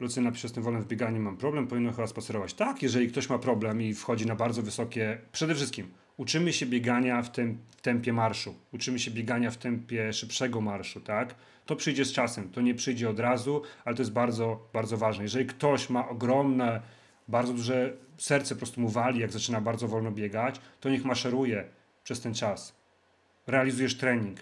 [0.00, 2.54] Lucyna pisze, z tym wolnym w bieganiu mam problem, powinno chyba spacerować.
[2.54, 5.90] Tak, jeżeli ktoś ma problem i wchodzi na bardzo wysokie, przede wszystkim
[6.20, 11.34] uczymy się biegania w tym tempie marszu, uczymy się biegania w tempie szybszego marszu, tak?
[11.66, 15.22] To przyjdzie z czasem, to nie przyjdzie od razu, ale to jest bardzo, bardzo ważne.
[15.22, 16.82] Jeżeli ktoś ma ogromne,
[17.28, 21.64] bardzo duże serce po prostu mu wali, jak zaczyna bardzo wolno biegać, to niech maszeruje
[22.04, 22.74] przez ten czas.
[23.46, 24.38] Realizujesz trening,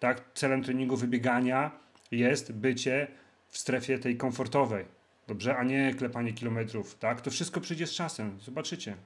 [0.00, 0.24] tak?
[0.34, 1.70] Celem treningu wybiegania
[2.10, 3.06] jest bycie
[3.48, 4.84] w strefie tej komfortowej,
[5.26, 5.56] dobrze?
[5.56, 7.20] A nie klepanie kilometrów, tak?
[7.20, 8.96] To wszystko przyjdzie z czasem, zobaczycie.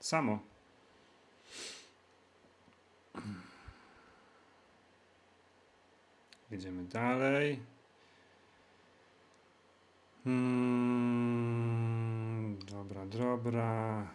[0.00, 0.57] Samo.
[6.50, 7.60] Jedziemy dalej.
[10.24, 11.38] Hmm,
[12.70, 14.06] dobra, dobra.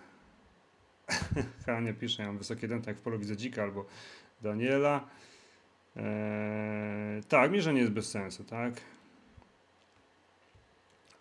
[1.66, 3.86] Hania pisze, ja mam wysokie dęta jak w polu widzę dzika albo
[4.42, 5.08] Daniela.
[5.96, 8.74] Eee, tak, mierzenie jest bez sensu, tak?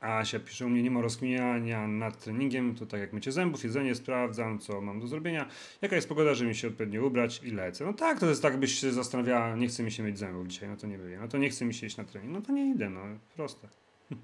[0.03, 3.95] Asia pisze, u mnie nie ma rozkminiania nad treningiem, to tak jak mycie zębów, jedzenie,
[3.95, 5.49] sprawdzam, co mam do zrobienia,
[5.83, 7.85] jaka jest pogoda, żeby mi się odpowiednio ubrać i lecę.
[7.85, 10.69] No tak, to jest tak, byś się zastanawiała, nie chce mi się myć zębów dzisiaj,
[10.69, 12.53] no to nie wyjdę, no to nie chce mi się iść na trening, no to
[12.53, 13.01] nie idę, no
[13.37, 13.69] proste.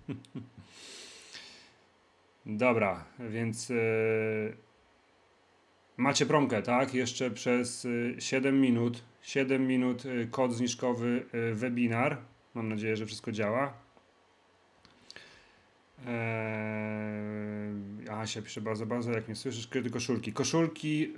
[2.46, 3.76] Dobra, więc yy,
[5.96, 6.94] macie promkę, tak?
[6.94, 12.18] Jeszcze przez yy, 7 minut, 7 minut yy, kod zniżkowy webinar.
[12.54, 13.87] Mam nadzieję, że wszystko działa.
[16.06, 20.32] Eee, Asia pisze bardzo, bardzo, jak nie słyszysz, kryty koszulki.
[20.32, 21.10] Koszulki, y,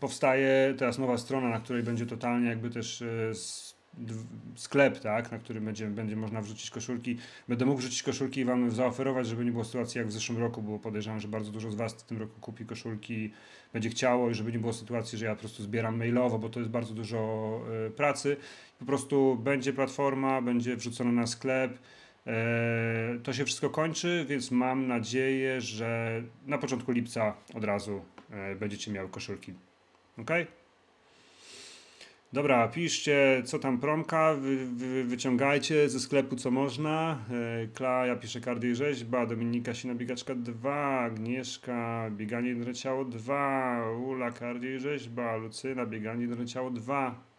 [0.00, 3.32] powstaje teraz nowa strona, na której będzie totalnie jakby też y,
[4.54, 7.18] sklep, tak, na którym będzie, będzie można wrzucić koszulki.
[7.48, 10.62] Będę mógł wrzucić koszulki i Wam zaoferować, żeby nie było sytuacji jak w zeszłym roku,
[10.62, 13.32] bo podejrzewam, że bardzo dużo z Was w tym roku kupi koszulki,
[13.72, 16.60] będzie chciało i żeby nie było sytuacji, że ja po prostu zbieram mailowo, bo to
[16.60, 18.36] jest bardzo dużo y, pracy.
[18.78, 21.78] Po prostu będzie platforma, będzie wrzucona na sklep,
[23.22, 28.92] to się wszystko kończy, więc mam nadzieję, że na początku lipca od razu e, będziecie
[28.92, 29.54] miały koszulki.
[30.18, 30.30] Ok?
[32.32, 37.18] Dobra, piszcie co tam promka, wy, wy, wyciągajcie ze sklepu co można.
[37.62, 43.90] E, Klaja pisze kardio i rzeźba, Dominika Sina biegaczka 2, Agnieszka bieganie jedno ciało 2,
[44.06, 47.31] Ula kardio i rzeźba, Lucyna bieganie jedno ciało 2.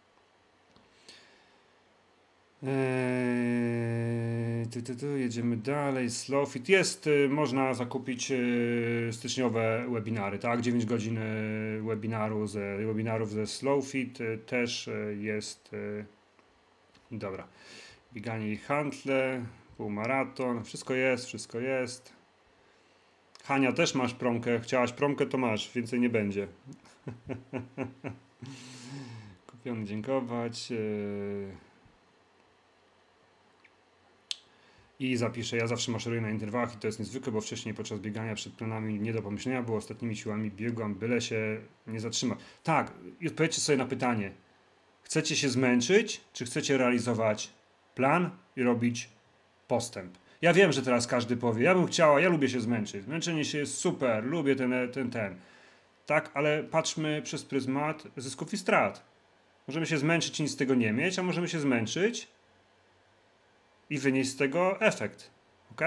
[2.66, 6.10] Eee, tu, tu, tu, jedziemy dalej.
[6.10, 10.60] Slowfit jest, y, można zakupić y, styczniowe webinary, tak?
[10.60, 14.90] 9 godzin y, webinaru ze, webinarów ze Slowfit też
[15.20, 15.70] jest.
[17.10, 17.48] Dobra.
[18.12, 19.44] Bieganie i handle,
[19.76, 22.12] półmaraton, wszystko jest, wszystko jest.
[23.44, 24.60] Hania, też masz promkę.
[24.60, 26.48] Chciałaś promkę, to masz, więcej nie będzie.
[29.50, 30.72] Kupiony, dziękować.
[34.98, 38.34] I zapiszę, ja zawsze maszeruję na interwałach i to jest niezwykłe, bo wcześniej podczas biegania
[38.34, 42.38] przed planami nie do pomyślenia było, ostatnimi siłami biegłam, byle się nie zatrzymać.
[42.62, 44.30] Tak, i odpowiedzcie sobie na pytanie,
[45.02, 47.50] chcecie się zmęczyć, czy chcecie realizować
[47.94, 49.08] plan i robić
[49.68, 50.18] postęp?
[50.42, 53.58] Ja wiem, że teraz każdy powie, ja bym chciała, ja lubię się zmęczyć, zmęczenie się
[53.58, 55.36] jest super, lubię ten, ten, ten.
[56.06, 59.04] Tak, ale patrzmy przez pryzmat zysków i strat.
[59.68, 62.28] Możemy się zmęczyć i nic z tego nie mieć, a możemy się zmęczyć
[63.90, 65.30] i wynieść z tego efekt.
[65.72, 65.82] Ok?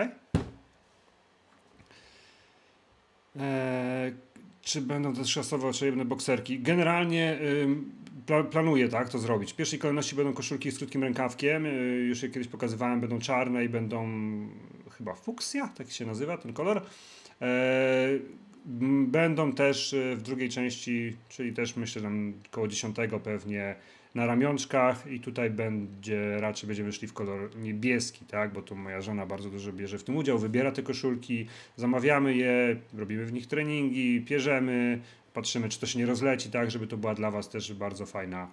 [3.39, 4.13] Eee,
[4.61, 6.59] czy będą też szasowe oczojebne bokserki?
[6.59, 7.39] Generalnie
[8.25, 9.53] pla planuję tak to zrobić.
[9.53, 11.65] W pierwszej kolejności będą koszulki z krótkim rękawkiem.
[11.65, 11.71] Yy,
[12.05, 14.07] już je kiedyś pokazywałem, będą czarne i będą
[14.97, 16.81] chyba fuksja, tak się nazywa ten kolor.
[17.39, 23.75] m, Będą też e, w drugiej części, czyli też myślę tam koło 10 pewnie
[24.15, 29.01] na ramionczkach i tutaj będzie raczej będziemy szli w kolor niebieski, tak, bo tu moja
[29.01, 33.47] żona bardzo dużo bierze w tym udział, wybiera te koszulki, zamawiamy je, robimy w nich
[33.47, 35.01] treningi, pierzemy,
[35.33, 38.47] patrzymy czy to się nie rozleci, tak, żeby to była dla Was też bardzo fajna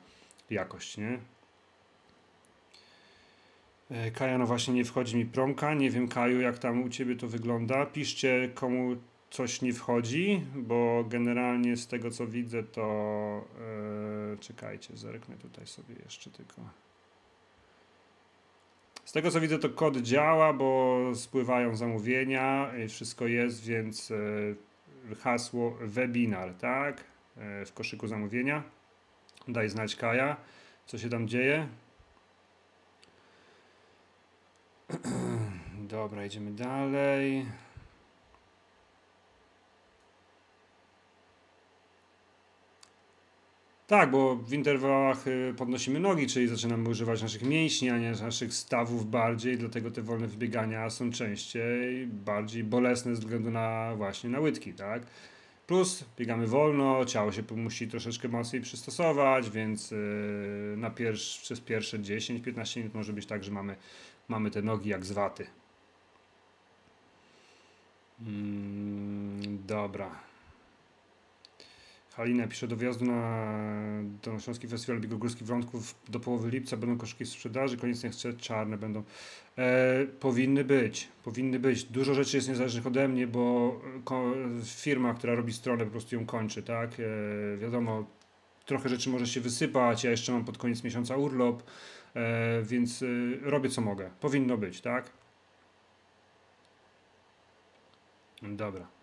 [0.51, 1.19] jakość, nie?
[3.91, 5.75] E, Kaja, no właśnie nie wchodzi mi promka.
[5.75, 7.87] Nie wiem, Kaju, jak tam u ciebie to wygląda.
[7.87, 8.97] Piszcie, komu
[9.35, 13.45] coś nie wchodzi, bo generalnie z tego co widzę, to
[14.35, 16.63] e, czekajcie, zerknę tutaj sobie jeszcze tylko.
[19.05, 25.79] Z tego co widzę, to kod działa, bo spływają zamówienia wszystko jest, więc e, hasło
[25.81, 27.05] webinar, tak?
[27.37, 28.63] E, w koszyku zamówienia.
[29.49, 30.37] Daj znać Kaja,
[30.87, 31.69] co się tam dzieje.
[35.95, 37.47] Dobra, idziemy dalej.
[43.87, 48.55] Tak, bo w interwałach y, podnosimy nogi, czyli zaczynamy używać naszych mięśni, a nie naszych
[48.55, 54.41] stawów bardziej, dlatego te wolne wybiegania są częściej bardziej bolesne ze względu na właśnie na
[54.41, 55.03] łydki, tak?
[55.67, 61.99] Plus biegamy wolno, ciało się musi troszeczkę mocniej przystosować, więc yy, na pierwsz, przez pierwsze
[61.99, 63.77] 10-15 minut może być tak, że mamy,
[64.29, 65.47] mamy te nogi jak z waty.
[68.21, 70.34] Mm, dobra.
[72.17, 73.49] Halina pisze do wjazdu na
[74.23, 79.03] Dolnośląski Festiwal Biegogórski Wrątków do połowy lipca będą koszulki w sprzedaży, koniecznie chcę czarne będą.
[79.59, 81.85] E, powinny być, powinny być.
[81.85, 84.35] Dużo rzeczy jest niezależnych ode mnie, bo ko-
[84.65, 86.91] firma, która robi stronę po prostu ją kończy, tak?
[87.01, 88.07] E, wiadomo,
[88.67, 91.63] trochę rzeczy może się wysypać, ja jeszcze mam pod koniec miesiąca urlop,
[92.15, 93.07] e, więc e,
[93.51, 94.11] robię co mogę.
[94.21, 95.11] Powinno być, tak?
[98.43, 98.94] Dobra.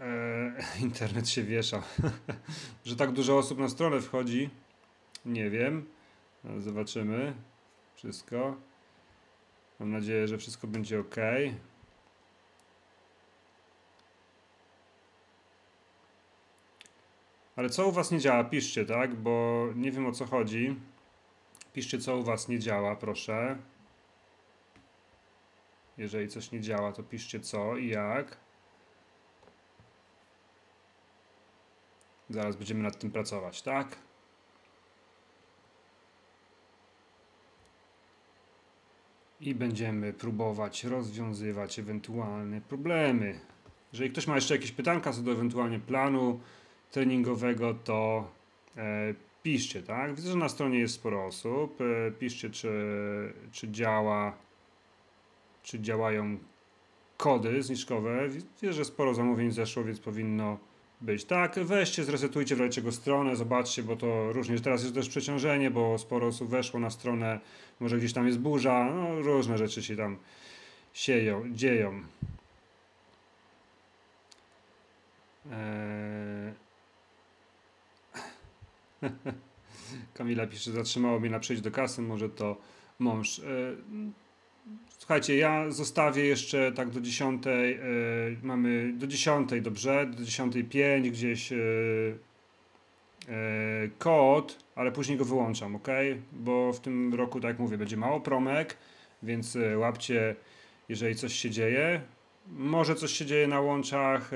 [0.00, 0.52] E,
[0.86, 1.82] internet się wiesza.
[2.84, 4.50] że tak dużo osób na stronę wchodzi.
[5.24, 5.86] Nie wiem.
[6.44, 7.34] Ale zobaczymy.
[7.94, 8.56] Wszystko.
[9.80, 11.16] Mam nadzieję, że wszystko będzie ok.
[17.56, 18.44] Ale co u Was nie działa?
[18.44, 19.14] Piszcie, tak?
[19.14, 20.76] Bo nie wiem o co chodzi.
[21.72, 23.58] Piszcie, co u Was nie działa, proszę.
[25.98, 28.36] Jeżeli coś nie działa, to piszcie co i jak.
[32.30, 33.96] Zaraz będziemy nad tym pracować, tak?
[39.40, 43.40] I będziemy próbować rozwiązywać ewentualne problemy.
[43.92, 46.40] Jeżeli ktoś ma jeszcze jakieś pytanka co do ewentualnie planu
[46.90, 48.30] treningowego, to
[48.76, 50.14] e, piszcie, tak?
[50.14, 51.78] Widzę, że na stronie jest sporo osób.
[51.80, 52.72] E, piszcie, czy,
[53.52, 54.36] czy działa,
[55.62, 56.38] czy działają
[57.16, 58.28] kody zniżkowe.
[58.28, 60.58] Widzę, że sporo zamówień zeszło, więc powinno
[61.00, 61.24] być.
[61.24, 64.60] Tak, weźcie, zresetujcie w go stronę, zobaczcie, bo to różnie.
[64.60, 67.40] Teraz jest też przeciążenie, bo sporo osób weszło na stronę,
[67.80, 70.16] może gdzieś tam jest burza, no różne rzeczy się tam
[70.92, 72.02] sieją, dzieją.
[75.52, 76.52] Eee...
[80.14, 82.56] Kamila pisze, zatrzymało mnie na przejść do kasy, może to
[82.98, 83.38] mąż.
[83.38, 83.76] Eee,
[85.00, 87.46] Słuchajcie, ja zostawię jeszcze tak do 10.
[87.46, 90.06] Yy, mamy do 10, dobrze?
[90.06, 92.18] Do 10.05 gdzieś yy,
[93.28, 95.88] yy, kod, ale później go wyłączam, ok?
[96.32, 98.76] Bo w tym roku, tak jak mówię, będzie mało promek,
[99.22, 100.36] więc łapcie,
[100.88, 102.00] jeżeli coś się dzieje.
[102.46, 104.30] Może coś się dzieje na łączach,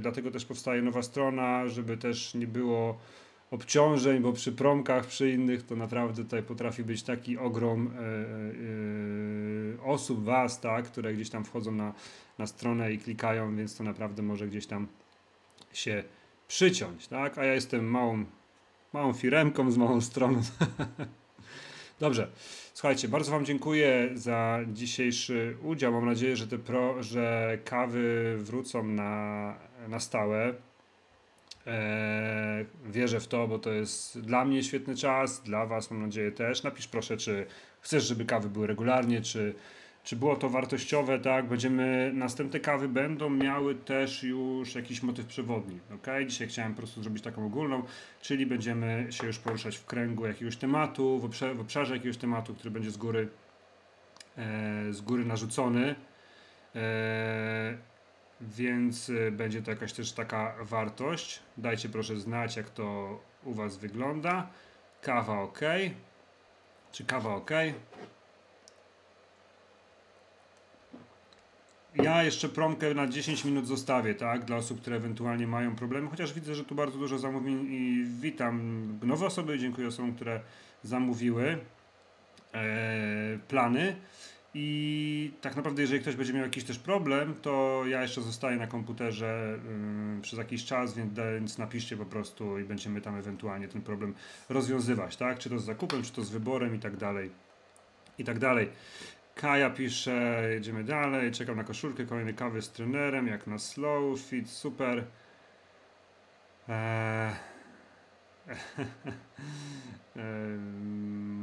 [0.00, 2.98] dlatego też powstaje nowa strona, żeby też nie było
[3.50, 7.90] obciążeń, bo przy promkach, przy innych to naprawdę tutaj potrafi być taki ogrom
[9.78, 11.94] e, osób, was, tak, które gdzieś tam wchodzą na,
[12.38, 14.86] na stronę i klikają, więc to naprawdę może gdzieś tam
[15.72, 16.04] się
[16.48, 18.24] przyciąć, tak, a ja jestem małą,
[18.92, 20.40] małą firemką z małą stroną.
[22.00, 22.28] Dobrze.
[22.74, 25.92] Słuchajcie, bardzo Wam dziękuję za dzisiejszy udział.
[25.92, 29.54] Mam nadzieję, że te pro, że kawy wrócą na,
[29.88, 30.54] na stałe.
[31.68, 36.32] Eee, wierzę w to, bo to jest dla mnie świetny czas, dla Was mam nadzieję
[36.32, 36.62] też.
[36.62, 37.46] Napisz proszę, czy
[37.80, 39.54] chcesz, żeby kawy były regularnie, czy,
[40.04, 41.48] czy było to wartościowe, tak?
[41.48, 46.06] Będziemy, następne kawy będą miały też już jakiś motyw przewodni, ok?
[46.26, 47.82] Dzisiaj chciałem po prostu zrobić taką ogólną,
[48.20, 52.54] czyli będziemy się już poruszać w kręgu jakiegoś tematu, w, obszarze, w obszarze jakiegoś tematu,
[52.54, 53.28] który będzie z góry,
[54.36, 55.94] e, z góry narzucony.
[56.76, 57.87] E,
[58.40, 61.42] więc y, będzie to jakaś też taka wartość.
[61.56, 64.50] Dajcie proszę znać, jak to u Was wygląda.
[65.02, 65.60] Kawa ok.
[66.92, 67.50] Czy kawa ok?
[71.94, 74.44] Ja jeszcze promkę na 10 minut zostawię, tak?
[74.44, 78.98] Dla osób, które ewentualnie mają problemy, chociaż widzę, że tu bardzo dużo zamówień i witam
[79.02, 80.40] nowe osoby, dziękuję osobom, które
[80.82, 81.58] zamówiły
[82.54, 83.96] e, plany.
[84.54, 88.66] I tak naprawdę, jeżeli ktoś będzie miał jakiś też problem, to ja jeszcze zostaję na
[88.66, 93.82] komputerze ym, przez jakiś czas, więc, więc napiszcie po prostu i będziemy tam ewentualnie ten
[93.82, 94.14] problem
[94.48, 95.38] rozwiązywać, tak?
[95.38, 97.30] Czy to z zakupem, czy to z wyborem i tak dalej.
[98.18, 98.68] I tak dalej.
[99.34, 104.50] Kaja pisze, jedziemy dalej, czekam na koszulkę, kolejny kawy z trenerem, jak na slow, fit,
[104.50, 105.04] super.
[106.68, 107.32] Eee,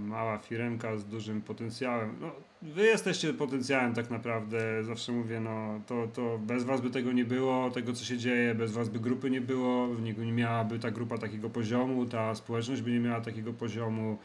[0.07, 2.15] mała firemka z dużym potencjałem.
[2.21, 2.31] No,
[2.61, 7.25] wy jesteście potencjałem tak naprawdę, zawsze mówię, no to, to bez was by tego nie
[7.25, 10.79] było, tego co się dzieje, bez was by grupy nie było, w niego nie miałaby
[10.79, 14.17] ta grupa takiego poziomu, ta społeczność by nie miała takiego poziomu,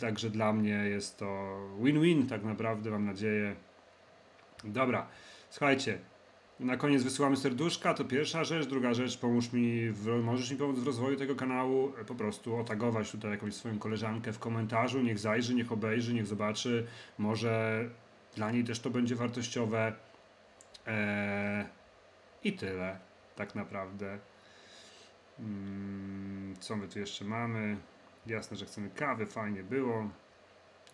[0.00, 3.54] także dla mnie jest to win-win tak naprawdę, mam nadzieję.
[4.64, 5.06] Dobra,
[5.50, 5.98] słuchajcie,
[6.60, 8.66] na koniec wysyłamy serduszka, to pierwsza rzecz.
[8.66, 12.56] Druga rzecz, pomóż mi, w, możesz mi pomóc w rozwoju tego kanału, e, po prostu
[12.56, 16.86] otagować tutaj jakąś swoją koleżankę w komentarzu, niech zajrzy, niech obejrzy, niech zobaczy,
[17.18, 17.84] może
[18.36, 19.92] dla niej też to będzie wartościowe.
[20.86, 21.64] Eee,
[22.44, 22.98] I tyle,
[23.36, 24.18] tak naprawdę.
[25.38, 27.76] Mm, co my tu jeszcze mamy?
[28.26, 30.08] Jasne, że chcemy kawy, fajnie było.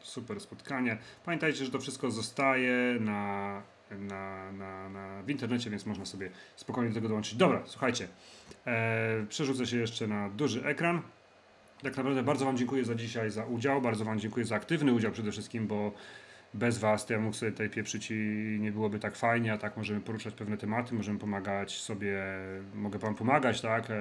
[0.01, 0.99] Super spotkanie.
[1.25, 3.63] Pamiętajcie, że to wszystko zostaje na
[3.99, 7.35] na, na, na, w internecie, więc można sobie spokojnie do tego dołączyć.
[7.35, 8.09] Dobra, słuchajcie,
[8.67, 11.03] e, przerzucę się jeszcze na duży ekran.
[11.83, 15.13] Tak naprawdę bardzo Wam dziękuję za dzisiaj, za udział, bardzo Wam dziękuję za aktywny udział
[15.13, 15.93] przede wszystkim, bo
[16.55, 18.15] bez Was to ja mógł sobie tutaj pieprzyć i
[18.61, 22.23] nie byłoby tak fajnie, a tak możemy poruszać pewne tematy, możemy pomagać sobie,
[22.75, 23.95] mogę Wam pomagać, tak, e,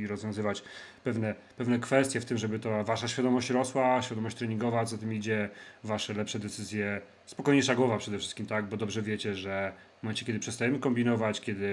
[0.00, 0.62] i rozwiązywać
[1.04, 5.48] pewne, pewne kwestie w tym, żeby to Wasza świadomość rosła, świadomość treningowa, co tym idzie,
[5.84, 10.38] Wasze lepsze decyzje, spokojniejsza głowa przede wszystkim, tak, bo dobrze wiecie, że w momencie, kiedy
[10.38, 11.68] przestajemy kombinować, kiedy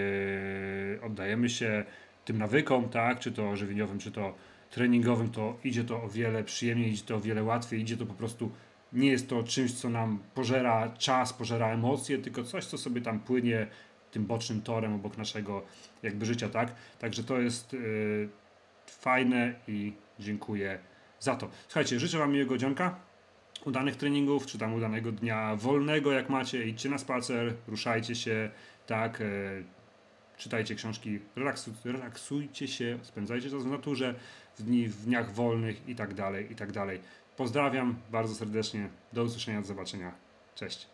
[1.01, 1.85] oddajemy się
[2.25, 4.35] tym nawykom, tak, czy to żywieniowym, czy to
[4.69, 8.13] treningowym, to idzie to o wiele przyjemniej, idzie to o wiele łatwiej, idzie to po
[8.13, 8.51] prostu
[8.93, 13.19] nie jest to czymś, co nam pożera czas, pożera emocje, tylko coś, co sobie tam
[13.19, 13.67] płynie
[14.11, 15.63] tym bocznym torem obok naszego
[16.03, 16.75] jakby życia, tak?
[16.99, 18.29] Także to jest yy,
[18.87, 20.79] fajne i dziękuję
[21.19, 21.49] za to.
[21.67, 22.95] Słuchajcie, życzę Wam miłego dzionka,
[23.65, 28.49] udanych treningów, czy tam udanego dnia wolnego, jak macie, idźcie na spacer, ruszajcie się,
[28.87, 29.63] tak, yy,
[30.37, 34.15] czytajcie książki, relaksu, relaksujcie się, spędzajcie czas w naturze,
[34.57, 36.99] w, dni, w dniach wolnych i tak dalej, i tak dalej.
[37.39, 38.89] Pozdrawiam bardzo serdecznie.
[39.13, 40.11] Do usłyszenia, do zobaczenia.
[40.55, 40.87] Cześć.